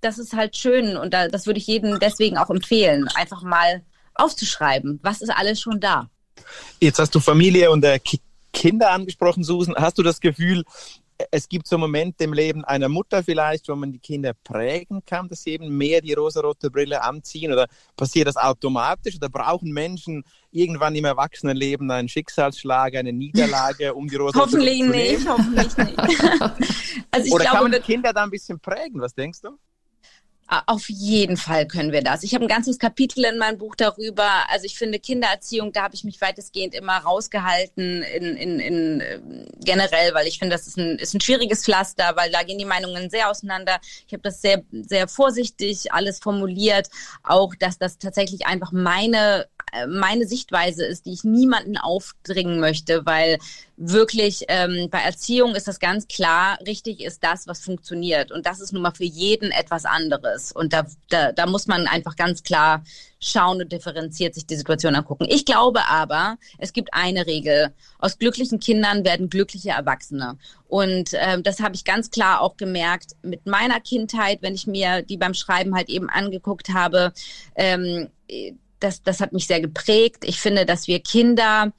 [0.00, 3.82] das ist halt schön und da, das würde ich jedem deswegen auch empfehlen, einfach mal
[4.14, 6.08] aufzuschreiben, was ist alles schon da.
[6.80, 7.98] Jetzt hast du Familie und äh,
[8.52, 9.74] Kinder angesprochen, Susan.
[9.76, 10.64] Hast du das Gefühl,
[11.30, 15.28] es gibt so Momente im Leben einer Mutter vielleicht, wo man die Kinder prägen kann,
[15.28, 17.52] dass sie eben mehr die rosarote Brille anziehen?
[17.52, 19.16] Oder passiert das automatisch?
[19.16, 24.90] Oder brauchen Menschen irgendwann im Erwachsenenleben einen Schicksalsschlag, eine Niederlage, um die rosarote Brille zu
[24.90, 25.28] nehmen?
[25.28, 26.22] Hoffentlich nicht, hoffentlich nicht.
[27.10, 29.00] also Oder glaube, kann man die Kinder da ein bisschen prägen?
[29.00, 29.58] Was denkst du?
[30.64, 32.22] Auf jeden Fall können wir das.
[32.22, 34.48] Ich habe ein ganzes Kapitel in meinem Buch darüber.
[34.48, 39.20] Also ich finde Kindererziehung, da habe ich mich weitestgehend immer rausgehalten in, in, in äh,
[39.62, 42.64] generell, weil ich finde, das ist ein, ist ein schwieriges Pflaster, weil da gehen die
[42.64, 43.78] Meinungen sehr auseinander.
[44.06, 46.88] Ich habe das sehr, sehr vorsichtig alles formuliert,
[47.22, 49.48] auch dass das tatsächlich einfach meine
[49.88, 53.38] meine Sichtweise ist, die ich niemanden aufdringen möchte, weil
[53.78, 58.32] wirklich ähm, bei Erziehung ist das ganz klar, richtig ist das, was funktioniert.
[58.32, 60.50] Und das ist nun mal für jeden etwas anderes.
[60.52, 62.82] Und da, da, da muss man einfach ganz klar
[63.20, 65.26] schauen und differenziert sich die Situation angucken.
[65.28, 67.72] Ich glaube aber, es gibt eine Regel.
[67.98, 70.38] Aus glücklichen Kindern werden glückliche Erwachsene.
[70.66, 75.02] Und ähm, das habe ich ganz klar auch gemerkt mit meiner Kindheit, wenn ich mir
[75.02, 77.12] die beim Schreiben halt eben angeguckt habe.
[77.54, 78.08] Ähm,
[78.80, 80.24] das, das hat mich sehr geprägt.
[80.24, 81.72] Ich finde, dass wir Kinder,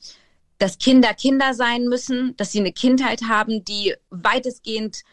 [0.58, 5.04] dass Kinder Kinder sein müssen, dass sie eine Kindheit haben, die weitestgehend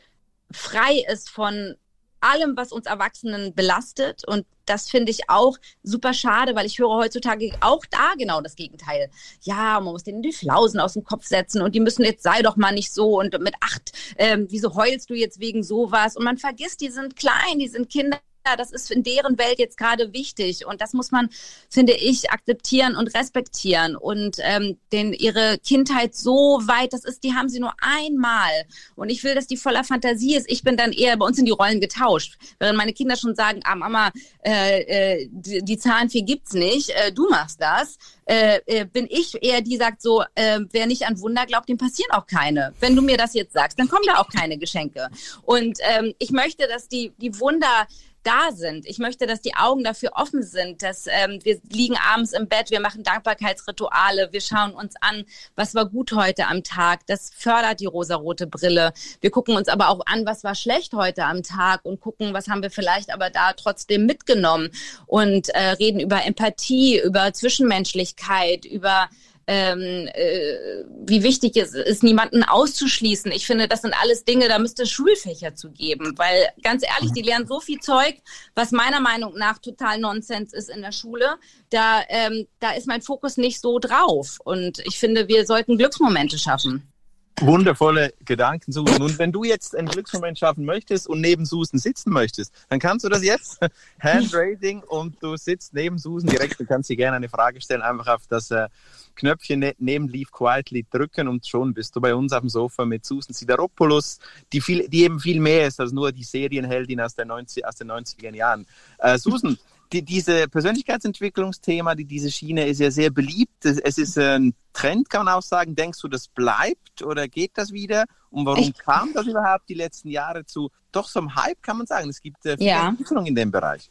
[0.51, 1.77] frei ist von
[2.20, 4.27] allem, was uns Erwachsenen belastet.
[4.27, 8.57] Und das finde ich auch super schade, weil ich höre heutzutage auch da genau das
[8.57, 9.11] Gegenteil.
[9.42, 12.42] Ja, man muss denen die Flausen aus dem Kopf setzen und die müssen jetzt sei
[12.42, 16.16] doch mal nicht so und mit acht, ähm, wieso heulst du jetzt wegen sowas?
[16.16, 18.18] Und man vergisst, die sind klein, die sind Kinder
[18.56, 20.66] das ist in deren Welt jetzt gerade wichtig.
[20.66, 21.28] Und das muss man,
[21.68, 23.96] finde ich, akzeptieren und respektieren.
[23.96, 28.52] Und ähm, den, ihre Kindheit so weit, das ist, die haben sie nur einmal.
[28.94, 30.50] Und ich will, dass die voller Fantasie ist.
[30.50, 32.38] Ich bin dann eher, bei uns sind die Rollen getauscht.
[32.59, 34.12] Während meine Kinder schon sagen, ah Mama,
[34.44, 37.98] äh, äh, die, die Zahnfee gibt's nicht, äh, du machst das.
[38.26, 41.78] Äh, äh, bin ich eher die sagt so, äh, wer nicht an Wunder glaubt, dem
[41.78, 42.74] passieren auch keine.
[42.80, 45.09] Wenn du mir das jetzt sagst, dann kommen da auch keine Geschenke.
[45.42, 47.87] Und ähm, ich möchte, dass die, die Wunder
[48.26, 48.86] da sind.
[48.86, 52.70] Ich möchte, dass die Augen dafür offen sind, dass ähm, wir liegen abends im Bett,
[52.70, 57.06] wir machen Dankbarkeitsrituale, wir schauen uns an, was war gut heute am Tag.
[57.06, 58.92] Das fördert die rosarote Brille.
[59.20, 62.48] Wir gucken uns aber auch an, was war schlecht heute am Tag und gucken, was
[62.48, 64.70] haben wir vielleicht aber da trotzdem mitgenommen
[65.06, 69.08] und äh, reden über Empathie, über Zwischenmenschlichkeit, über
[69.46, 73.30] ähm, äh, wie wichtig es ist, niemanden auszuschließen.
[73.30, 77.12] Ich finde, das sind alles Dinge, da müsste es Schulfächer zu geben, weil ganz ehrlich,
[77.12, 78.16] die lernen so viel Zeug,
[78.54, 81.37] was meiner Meinung nach total Nonsens ist in der Schule.
[81.70, 84.38] Da, ähm, da ist mein Fokus nicht so drauf.
[84.44, 86.92] Und ich finde, wir sollten Glücksmomente schaffen.
[87.40, 89.03] Wundervolle Gedanken, Susan.
[89.03, 93.05] Und wenn du jetzt einen Glücksmoment schaffen möchtest und neben Susan sitzen möchtest, dann kannst
[93.05, 93.59] du das jetzt.
[94.01, 96.59] Handraising und du sitzt neben Susan direkt.
[96.59, 98.68] Du kannst dir gerne eine Frage stellen, einfach auf das äh,
[99.16, 102.87] Knöpfchen ne neben Leave Quietly drücken und schon bist du bei uns auf dem Sofa
[102.87, 104.18] mit Susan Sideropoulos,
[104.53, 107.77] die, viel, die eben viel mehr ist als nur die Serienheldin aus, der 90, aus
[107.77, 108.66] den 90er Jahren.
[108.99, 109.59] Äh, Susan,
[109.92, 113.64] die, diese Persönlichkeitsentwicklungsthema, die, diese Schiene ist ja sehr beliebt.
[113.64, 115.75] Es, es, ist ein Trend, kann man auch sagen.
[115.75, 118.05] Denkst du, das bleibt oder geht das wieder?
[118.31, 121.79] Und warum ich kam das überhaupt die letzten Jahre zu doch so einem Hype, kann
[121.79, 122.09] man sagen?
[122.09, 122.88] Es gibt äh, viele ja.
[122.88, 123.90] Entwicklungen in dem Bereich.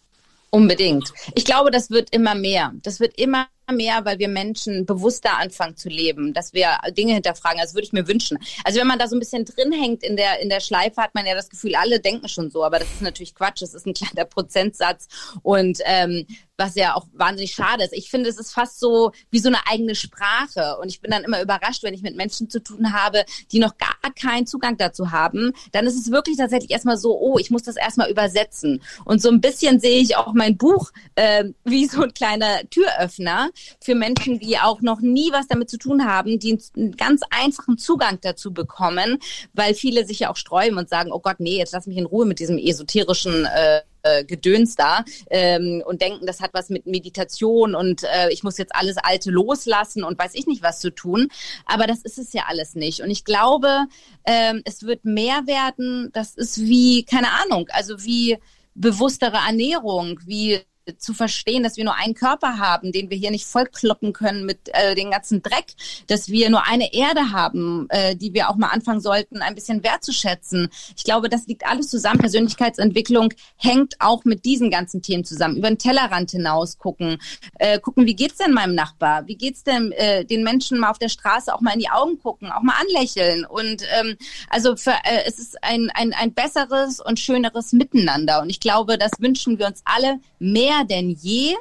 [0.49, 1.13] Unbedingt.
[1.34, 2.73] Ich glaube, das wird immer mehr.
[2.81, 7.60] Das wird immer mehr, weil wir Menschen bewusster anfangen zu leben, dass wir Dinge hinterfragen.
[7.60, 8.38] Das würde ich mir wünschen.
[8.63, 11.15] Also wenn man da so ein bisschen drin hängt in der, in der Schleife, hat
[11.15, 13.62] man ja das Gefühl, alle denken schon so, aber das ist natürlich Quatsch.
[13.62, 15.08] Das ist ein kleiner Prozentsatz.
[15.41, 16.25] Und ähm,
[16.57, 17.93] was ja auch wahnsinnig schade ist.
[17.93, 20.77] Ich finde, es ist fast so wie so eine eigene Sprache.
[20.81, 23.77] Und ich bin dann immer überrascht, wenn ich mit Menschen zu tun habe, die noch
[23.77, 25.53] gar keinen Zugang dazu haben.
[25.71, 28.81] Dann ist es wirklich tatsächlich erstmal so, oh, ich muss das erstmal übersetzen.
[29.03, 33.49] Und so ein bisschen sehe ich auch mein Buch äh, wie so ein kleiner Türöffner
[33.81, 37.77] für Menschen, die auch noch nie was damit zu tun haben, die einen ganz einfachen
[37.77, 39.19] Zugang dazu bekommen,
[39.53, 42.05] weil viele sich ja auch sträuben und sagen, oh Gott, nee, jetzt lass mich in
[42.05, 46.85] Ruhe mit diesem esoterischen äh, äh, Gedöns da ähm, und denken, das hat was mit
[46.85, 50.91] Meditation und äh, ich muss jetzt alles Alte loslassen und weiß ich nicht was zu
[50.91, 51.29] tun.
[51.65, 53.01] Aber das ist es ja alles nicht.
[53.01, 53.87] Und ich glaube,
[54.25, 56.11] ähm, es wird mehr werden.
[56.13, 58.37] Das ist wie, keine Ahnung, also wie
[58.75, 60.61] bewusstere Ernährung, wie
[60.97, 64.69] zu verstehen, dass wir nur einen Körper haben, den wir hier nicht vollkloppen können mit
[64.73, 65.73] äh, den ganzen Dreck,
[66.07, 69.83] dass wir nur eine Erde haben, äh, die wir auch mal anfangen sollten, ein bisschen
[69.83, 70.69] wertzuschätzen.
[70.95, 72.19] Ich glaube, das liegt alles zusammen.
[72.19, 75.57] Persönlichkeitsentwicklung hängt auch mit diesen ganzen Themen zusammen.
[75.57, 77.17] Über den Tellerrand hinaus gucken,
[77.59, 79.27] äh, gucken, wie geht's denn meinem Nachbar?
[79.27, 82.19] Wie geht's denn äh, den Menschen mal auf der Straße auch mal in die Augen
[82.19, 83.45] gucken, auch mal anlächeln?
[83.45, 84.17] Und ähm,
[84.49, 88.41] also für, äh, es ist ein, ein, ein besseres und schöneres Miteinander.
[88.41, 91.53] Und ich glaube, das wünschen wir uns alle mehr mehr denn je.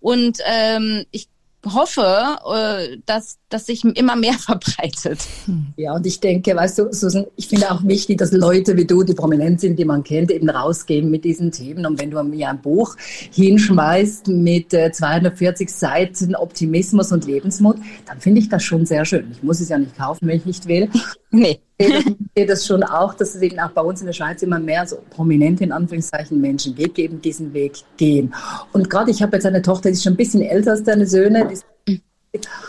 [0.00, 1.28] Und ähm, ich
[1.64, 5.20] hoffe, äh, dass das sich immer mehr verbreitet.
[5.76, 9.04] Ja, und ich denke, weißt du, Susan, ich finde auch wichtig, dass Leute wie du,
[9.04, 11.86] die prominent sind, die man kennt, eben rausgehen mit diesen Themen.
[11.86, 12.96] Und wenn du mir ein Buch
[13.32, 19.30] hinschmeißt mit äh, 240 Seiten Optimismus und Lebensmut, dann finde ich das schon sehr schön.
[19.30, 20.90] Ich muss es ja nicht kaufen, wenn ich nicht will.
[21.30, 21.60] Nee.
[21.78, 22.04] Ich
[22.36, 24.86] sehe das schon auch, dass es eben auch bei uns in der Schweiz immer mehr
[24.86, 28.34] so prominente, in Anführungszeichen, Menschen gibt, die eben diesen Weg gehen.
[28.72, 31.06] Und gerade ich habe jetzt eine Tochter, die ist schon ein bisschen älter als deine
[31.06, 32.00] Söhne, die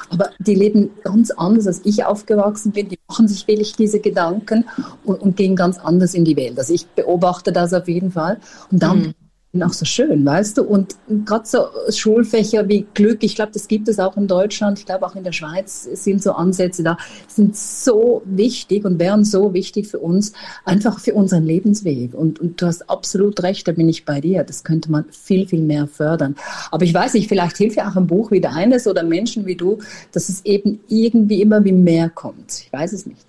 [0.10, 2.90] aber die leben ganz anders, als ich aufgewachsen bin.
[2.90, 4.66] Die machen sich wirklich diese Gedanken
[5.06, 6.58] und, und gehen ganz anders in die Welt.
[6.58, 8.40] Also ich beobachte das auf jeden Fall.
[8.72, 9.14] Und dann mhm
[9.62, 10.64] auch so schön, weißt du?
[10.64, 14.86] Und gerade so Schulfächer wie Glück, ich glaube, das gibt es auch in Deutschland, ich
[14.88, 19.54] glaube auch in der Schweiz sind so Ansätze da, sind so wichtig und wären so
[19.54, 20.34] wichtig für uns,
[20.66, 22.16] einfach für unseren Lebensweg.
[22.16, 24.44] Und, und du hast absolut recht, da bin ich bei dir.
[24.44, 26.36] Das könnte man viel, viel mehr fördern.
[26.72, 29.56] Aber ich weiß nicht, vielleicht hilft ja auch ein Buch wie deines oder Menschen wie
[29.56, 29.78] du,
[30.14, 32.64] dass es eben irgendwie immer wie mehr kommt.
[32.66, 33.22] Ich weiß es nicht.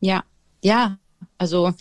[0.00, 0.24] Ja,
[0.60, 0.98] ja,
[1.42, 1.72] also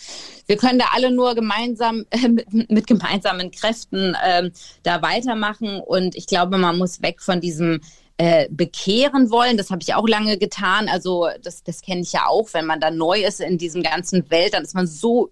[0.48, 4.50] wir können da alle nur gemeinsam äh, mit, mit, gemeinsamen Kräften äh,
[4.84, 5.80] da weitermachen.
[5.80, 7.82] Und ich glaube, man muss weg von diesem
[8.22, 9.58] äh, bekehren wollen.
[9.58, 10.88] Das habe ich auch lange getan.
[10.88, 12.50] Also das, das kenne ich ja auch.
[12.54, 15.32] Wenn man da neu ist in diesem ganzen Welt, dann ist man so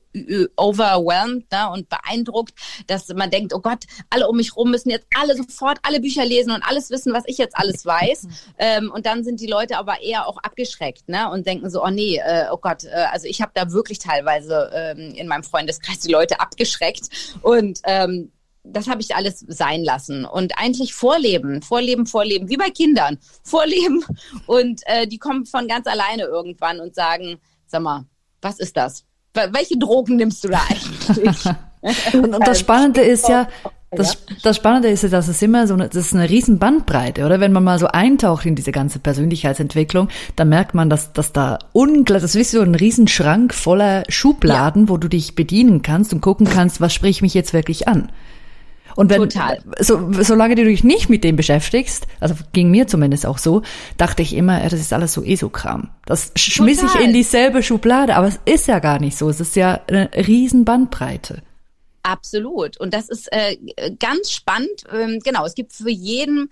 [0.55, 2.55] overwhelmed ne, und beeindruckt,
[2.87, 6.25] dass man denkt, oh Gott, alle um mich rum müssen jetzt alle sofort alle Bücher
[6.25, 8.27] lesen und alles wissen, was ich jetzt alles weiß.
[8.57, 11.91] ähm, und dann sind die Leute aber eher auch abgeschreckt ne, und denken so, oh
[11.91, 15.99] nee, äh, oh Gott, äh, also ich habe da wirklich teilweise ähm, in meinem Freundeskreis
[15.99, 17.09] die Leute abgeschreckt.
[17.43, 18.31] Und ähm,
[18.63, 24.03] das habe ich alles sein lassen und eigentlich vorleben, vorleben, vorleben, wie bei Kindern, vorleben
[24.45, 28.05] und äh, die kommen von ganz alleine irgendwann und sagen, sag mal,
[28.41, 29.05] was ist das?
[29.33, 31.45] Welche Drogen nimmst du da eigentlich?
[32.13, 33.47] und, und, das Spannende ist ja,
[33.91, 37.25] das, das Spannende ist ja, dass es immer so eine, das ist eine riesen Bandbreite,
[37.25, 37.39] oder?
[37.39, 41.59] Wenn man mal so eintaucht in diese ganze Persönlichkeitsentwicklung, dann merkt man, dass, dass da
[41.71, 44.89] unglaublich, das ist wie so ein Riesenschrank voller Schubladen, ja.
[44.89, 48.11] wo du dich bedienen kannst und gucken kannst, was spricht mich jetzt wirklich an.
[48.99, 49.59] Und wenn, Total.
[49.79, 53.61] So, solange du dich nicht mit dem beschäftigst, also ging mir zumindest auch so,
[53.95, 55.89] dachte ich immer, das ist alles so ESO-Kram.
[56.05, 56.99] Das schmiss Total.
[56.99, 59.29] ich in dieselbe Schublade, aber es ist ja gar nicht so.
[59.29, 61.43] Es ist ja eine riesen Bandbreite.
[62.03, 62.77] Absolut.
[62.77, 63.55] Und das ist äh,
[63.99, 64.83] ganz spannend.
[64.91, 66.49] Ähm, genau, es gibt für jeden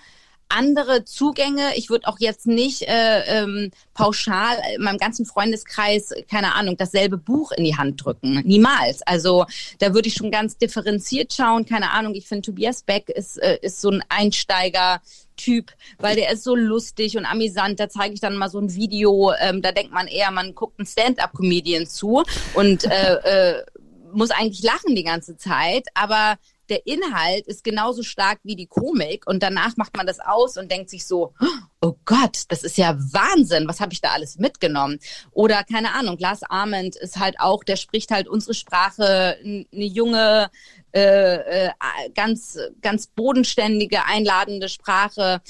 [0.49, 1.75] andere Zugänge.
[1.75, 7.17] Ich würde auch jetzt nicht äh, ähm, pauschal in meinem ganzen Freundeskreis, keine Ahnung, dasselbe
[7.17, 8.41] Buch in die Hand drücken.
[8.45, 9.01] Niemals.
[9.03, 9.45] Also
[9.79, 11.65] da würde ich schon ganz differenziert schauen.
[11.65, 15.01] Keine Ahnung, ich finde Tobias Beck ist, äh, ist so ein Einsteiger.
[15.39, 17.79] Typ, weil der ist so lustig und amüsant.
[17.79, 19.33] Da zeige ich dann mal so ein Video.
[19.39, 22.23] Ähm, da denkt man eher, man guckt einen Stand-up-Comedian zu
[22.55, 23.63] und äh, äh,
[24.11, 25.85] muss eigentlich lachen die ganze Zeit.
[25.93, 26.37] Aber
[26.69, 30.71] der Inhalt ist genauso stark wie die Komik und danach macht man das aus und
[30.71, 31.33] denkt sich so,
[31.81, 34.99] oh Gott, das ist ja Wahnsinn, was habe ich da alles mitgenommen?
[35.31, 40.49] Oder keine Ahnung, Lars Arment ist halt auch, der spricht halt unsere Sprache, eine junge,
[40.93, 41.71] äh, äh,
[42.15, 45.41] ganz, ganz bodenständige, einladende Sprache.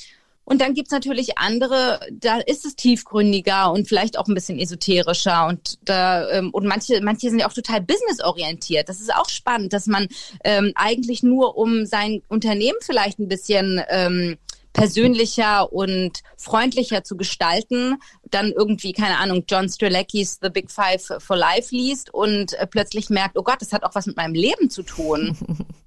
[0.49, 5.45] Und dann gibt's natürlich andere, da ist es tiefgründiger und vielleicht auch ein bisschen esoterischer.
[5.45, 8.87] Und da, ähm, und manche, manche sind ja auch total businessorientiert.
[8.87, 10.07] Das ist auch spannend, dass man
[10.45, 14.37] ähm, eigentlich nur um sein Unternehmen vielleicht ein bisschen ähm,
[14.71, 17.97] persönlicher und freundlicher zu gestalten,
[18.31, 23.09] dann irgendwie, keine Ahnung, John Strelacky's The Big Five for Life liest und äh, plötzlich
[23.09, 25.35] merkt, oh Gott, das hat auch was mit meinem Leben zu tun.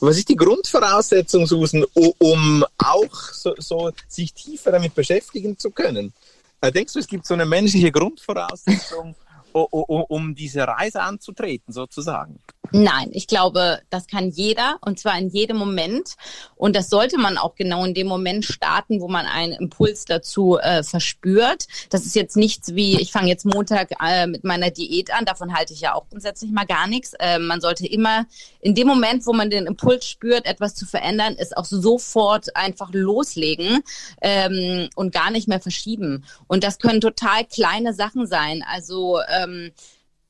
[0.00, 1.84] Was ist die Grundvoraussetzung, Susan,
[2.18, 6.12] um auch so, so sich tiefer damit beschäftigen zu können?
[6.60, 9.14] Äh, denkst du, es gibt so eine menschliche Grundvoraussetzung,
[9.52, 12.38] um diese Reise anzutreten, sozusagen?
[12.72, 16.14] Nein, ich glaube, das kann jeder und zwar in jedem Moment.
[16.54, 20.58] Und das sollte man auch genau in dem Moment starten, wo man einen Impuls dazu
[20.58, 21.66] äh, verspürt.
[21.90, 25.24] Das ist jetzt nichts wie, ich fange jetzt Montag äh, mit meiner Diät an.
[25.24, 27.14] Davon halte ich ja auch grundsätzlich mal gar nichts.
[27.18, 28.26] Äh, man sollte immer
[28.60, 32.90] in dem Moment, wo man den Impuls spürt, etwas zu verändern, es auch sofort einfach
[32.92, 33.82] loslegen
[34.22, 36.24] ähm, und gar nicht mehr verschieben.
[36.46, 38.64] Und das können total kleine Sachen sein.
[38.66, 39.72] Also ähm,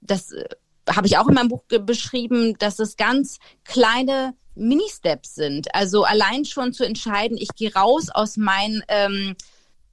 [0.01, 0.33] das
[0.89, 5.75] habe ich auch in meinem Buch beschrieben, dass es ganz kleine Mini-Steps sind.
[5.75, 9.37] Also allein schon zu entscheiden, ich gehe raus aus meinen ähm,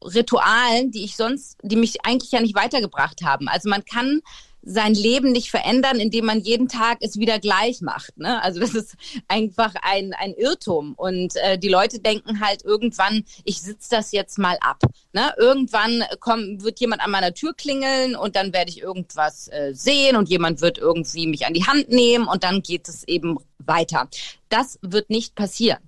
[0.03, 3.47] Ritualen, die ich sonst, die mich eigentlich ja nicht weitergebracht haben.
[3.47, 4.21] Also man kann
[4.65, 8.17] sein Leben nicht verändern, indem man jeden Tag es wieder gleich macht.
[8.17, 8.41] Ne?
[8.41, 8.95] Also das ist
[9.27, 10.93] einfach ein, ein Irrtum.
[10.95, 14.81] Und äh, die Leute denken halt irgendwann, ich sitze das jetzt mal ab.
[15.11, 15.33] Ne?
[15.37, 20.15] Irgendwann komm, wird jemand an meiner Tür klingeln und dann werde ich irgendwas äh, sehen
[20.15, 24.09] und jemand wird irgendwie mich an die Hand nehmen und dann geht es eben weiter.
[24.49, 25.79] Das wird nicht passieren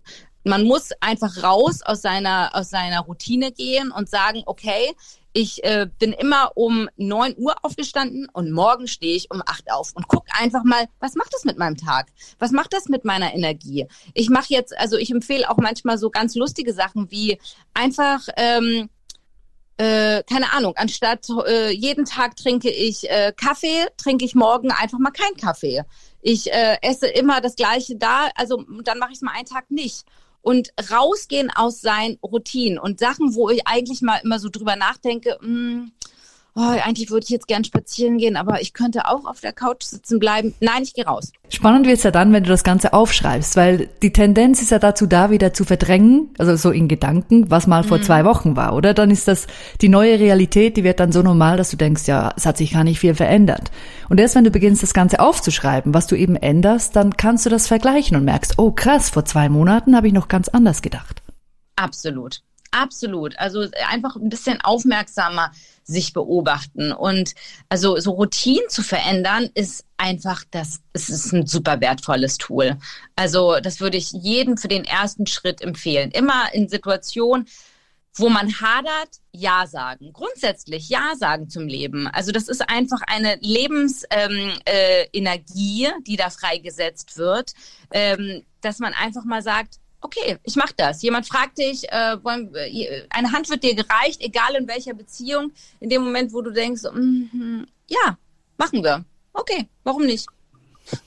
[0.46, 4.96] man muss einfach raus aus seiner, aus seiner Routine gehen und sagen, okay,
[5.34, 9.92] ich äh, bin immer um neun Uhr aufgestanden und morgen stehe ich um acht auf
[9.94, 12.08] und guck einfach mal, was macht das mit meinem Tag?
[12.40, 13.88] Was macht das mit meiner Energie?
[14.14, 17.38] Ich mache jetzt, also ich empfehle auch manchmal so ganz lustige Sachen wie
[17.74, 18.90] einfach ähm,
[19.78, 25.00] äh, keine Ahnung, anstatt äh, jeden Tag trinke ich äh, Kaffee, trinke ich morgen einfach
[25.00, 25.84] mal keinen Kaffee.
[26.22, 29.70] Ich äh, esse immer das gleiche da, also dann mache ich es mal einen Tag
[29.70, 30.06] nicht
[30.46, 35.40] und rausgehen aus seinen Routinen und Sachen, wo ich eigentlich mal immer so drüber nachdenke,
[35.42, 35.92] mh, hm,
[36.56, 39.84] oh, eigentlich würde ich jetzt gern spazieren gehen, aber ich könnte auch auf der Couch
[39.84, 40.54] sitzen bleiben.
[40.62, 41.32] Nein, ich gehe raus.
[41.50, 45.06] Spannend wird's ja dann, wenn du das Ganze aufschreibst, weil die Tendenz ist ja dazu
[45.06, 47.88] da, wieder zu verdrängen, also so in Gedanken, was mal mhm.
[47.88, 48.94] vor zwei Wochen war, oder?
[48.94, 49.48] Dann ist das
[49.82, 52.72] die neue Realität, die wird dann so normal, dass du denkst, ja, es hat sich
[52.72, 53.72] gar nicht viel verändert.
[54.10, 57.50] Und erst wenn du beginnst, das Ganze aufzuschreiben, was du eben änderst, dann kannst du
[57.50, 61.22] das vergleichen und merkst, oh krass, vor zwei Monaten habe ich noch ganz anders gedacht.
[61.76, 62.42] Absolut.
[62.76, 63.40] Absolut.
[63.40, 65.52] Also einfach ein bisschen aufmerksamer
[65.86, 66.92] sich beobachten.
[66.92, 67.34] Und
[67.70, 72.76] also so Routinen zu verändern, ist einfach das, es ist ein super wertvolles Tool.
[73.16, 76.12] Also das würde ich jedem für den ersten Schritt empfehlen.
[76.12, 77.48] Immer in Situationen,
[78.16, 80.12] wo man hadert, Ja sagen.
[80.12, 82.08] Grundsätzlich Ja sagen zum Leben.
[82.08, 87.54] Also das ist einfach eine Lebensenergie, ähm, äh, die da freigesetzt wird,
[87.92, 91.02] ähm, dass man einfach mal sagt, okay, ich mache das.
[91.02, 95.52] Jemand fragt dich, äh, wollen, äh, eine Hand wird dir gereicht, egal in welcher Beziehung,
[95.80, 98.18] in dem Moment, wo du denkst, mm, ja,
[98.58, 99.04] machen wir.
[99.34, 100.28] Okay, warum nicht?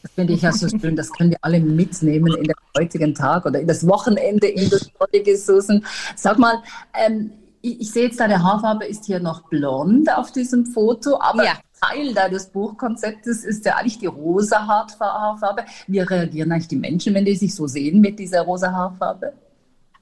[0.03, 0.97] Das finde ich ja so schön.
[0.97, 4.91] Das können wir alle mitnehmen in den heutigen Tag oder in das Wochenende in das
[4.99, 5.87] heutige Susan.
[6.17, 6.63] Sag mal,
[6.95, 7.31] ähm,
[7.63, 11.59] ich, ich, sehe jetzt, deine Haarfarbe ist hier noch blond auf diesem Foto, aber ja.
[11.81, 15.65] Teil deines Buchkonzeptes ist ja eigentlich die rosa Haarfarbe.
[15.87, 19.33] Wie reagieren eigentlich die Menschen, wenn die sich so sehen mit dieser rosa Haarfarbe?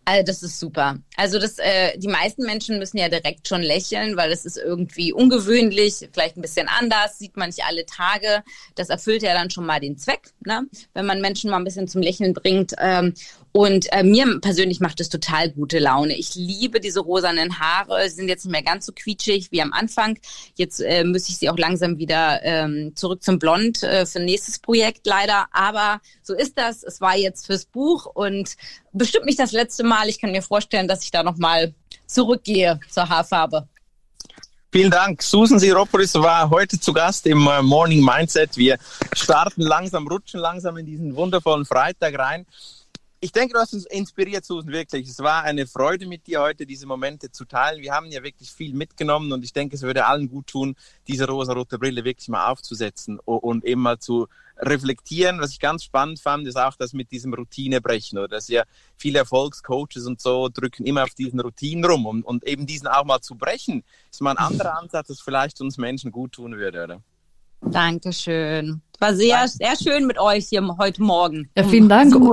[0.09, 0.99] Also das ist super.
[1.17, 5.13] Also das, äh, die meisten Menschen müssen ja direkt schon lächeln, weil es ist irgendwie
[5.13, 8.45] ungewöhnlich, vielleicht ein bisschen anders, sieht man nicht alle Tage.
[8.77, 10.65] Das erfüllt ja dann schon mal den Zweck, ne?
[10.95, 12.73] wenn man Menschen mal ein bisschen zum Lächeln bringt.
[12.79, 13.15] Ähm,
[13.57, 16.15] und äh, mir persönlich macht es total gute Laune.
[16.15, 18.07] Ich liebe diese rosanen Haare.
[18.11, 20.19] Sie sind jetzt nicht mehr ganz so quietschig wie am Anfang.
[20.57, 24.59] Jetzt äh, muss ich sie auch langsam wieder ähm, zurück zum Blond äh, für nächstes
[24.59, 25.47] Projekt leider.
[25.53, 26.83] Aber so ist das.
[26.83, 28.57] Es war jetzt fürs Buch und
[28.93, 30.11] bestimmt nicht das letzte Mal.
[30.11, 31.73] Ich kann mir vorstellen, dass ich da nochmal
[32.07, 33.67] zurückgehe zur Haarfarbe.
[34.71, 35.23] Vielen Dank.
[35.23, 38.59] Susan Siropolis war heute zu Gast im äh, Morning Mindset.
[38.59, 38.77] Wir
[39.15, 42.45] starten langsam, rutschen langsam in diesen wundervollen Freitag rein
[43.21, 45.09] ich denke, du hast uns inspiriert, Susan, wirklich.
[45.09, 47.83] Es war eine Freude mit dir heute, diese Momente zu teilen.
[47.83, 50.77] Wir haben ja wirklich viel mitgenommen und ich denke, es würde allen gut tun,
[51.09, 55.41] diese rosa-rote Brille wirklich mal aufzusetzen und eben mal zu reflektieren.
[55.41, 58.65] Was ich ganz spannend fand, ist auch das mit diesem Routinebrechen oder dass ja
[58.97, 63.05] viele Erfolgscoaches und so drücken immer auf diesen Routinen rum und, und eben diesen auch
[63.05, 66.85] mal zu brechen, ist mal ein anderer Ansatz, das vielleicht uns Menschen gut tun würde,
[66.85, 67.03] oder?
[67.63, 68.83] Dankeschön.
[69.01, 71.49] War sehr, sehr schön mit euch hier heute Morgen.
[71.57, 72.15] Ja, vielen Dank.
[72.15, 72.31] Um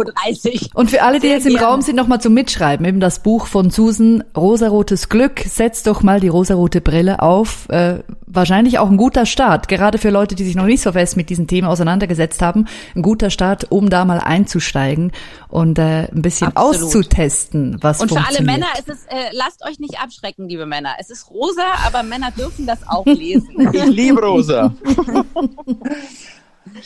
[0.73, 1.55] Und für alle, die sehr jetzt im.
[1.57, 2.85] Raum sind, nochmal zum Mitschreiben.
[2.85, 5.39] Eben das Buch von Susan, Rosarotes Glück.
[5.39, 7.69] Setzt doch mal die rosarote Brille auf.
[7.69, 9.67] Äh, wahrscheinlich auch ein guter Start.
[9.67, 12.67] Gerade für Leute, die sich noch nicht so fest mit diesem Thema auseinandergesetzt haben.
[12.95, 15.11] Ein guter Start, um da mal einzusteigen
[15.49, 16.87] und äh, ein bisschen Absolut.
[16.87, 20.95] auszutesten, was Und für alle Männer ist es, äh, lasst euch nicht abschrecken, liebe Männer.
[20.99, 23.69] Es ist rosa, aber Männer dürfen das auch lesen.
[23.73, 24.73] ich liebe rosa.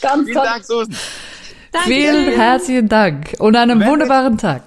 [0.02, 0.96] Ganz Vielen Dank, Susan.
[1.72, 1.88] Danke.
[1.88, 4.64] Vielen herzlichen Dank und einen Wenn wunderbaren Tag.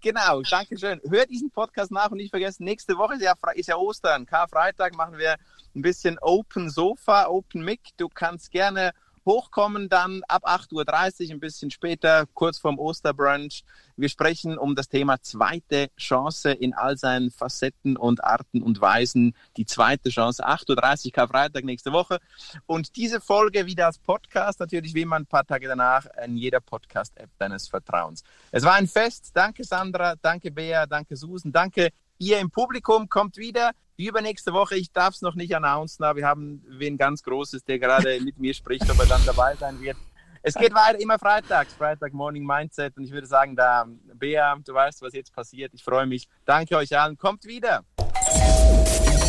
[0.00, 1.00] Genau, danke schön.
[1.08, 4.24] Hört diesen Podcast nach und nicht vergessen, nächste Woche ist ja, ist ja Ostern.
[4.24, 5.36] Karfreitag machen wir
[5.74, 7.80] ein bisschen Open Sofa, Open Mic.
[7.96, 8.92] Du kannst gerne
[9.26, 13.64] hochkommen dann ab 8.30 Uhr, ein bisschen später, kurz vorm Osterbrunch.
[13.96, 19.34] Wir sprechen um das Thema zweite Chance in all seinen Facetten und Arten und Weisen.
[19.56, 22.18] Die zweite Chance, 8.30 Uhr, Karfreitag nächste Woche.
[22.66, 26.60] Und diese Folge wieder als Podcast, natürlich wie immer ein paar Tage danach in jeder
[26.60, 28.22] Podcast-App deines Vertrauens.
[28.50, 29.30] Es war ein Fest.
[29.34, 33.08] Danke Sandra, danke Bea, danke Susan, danke ihr im Publikum.
[33.08, 33.72] Kommt wieder
[34.06, 37.78] übernächste Woche, ich darf es noch nicht announcen, aber wir haben wen ganz Großes, der
[37.78, 39.96] gerade mit mir spricht, ob er dann dabei sein wird.
[40.42, 43.84] Es geht weiter immer freitags, Freitag Morning Mindset und ich würde sagen, da,
[44.14, 45.72] Bea, du weißt, was jetzt passiert.
[45.74, 46.28] Ich freue mich.
[46.46, 47.18] Danke euch allen.
[47.18, 47.84] Kommt wieder.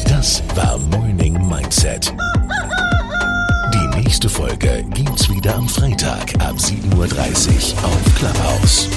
[0.08, 2.14] Das war Morning Mindset.
[3.74, 8.90] Die nächste Folge gibt's wieder am Freitag ab 7.30 Uhr auf Clubhouse.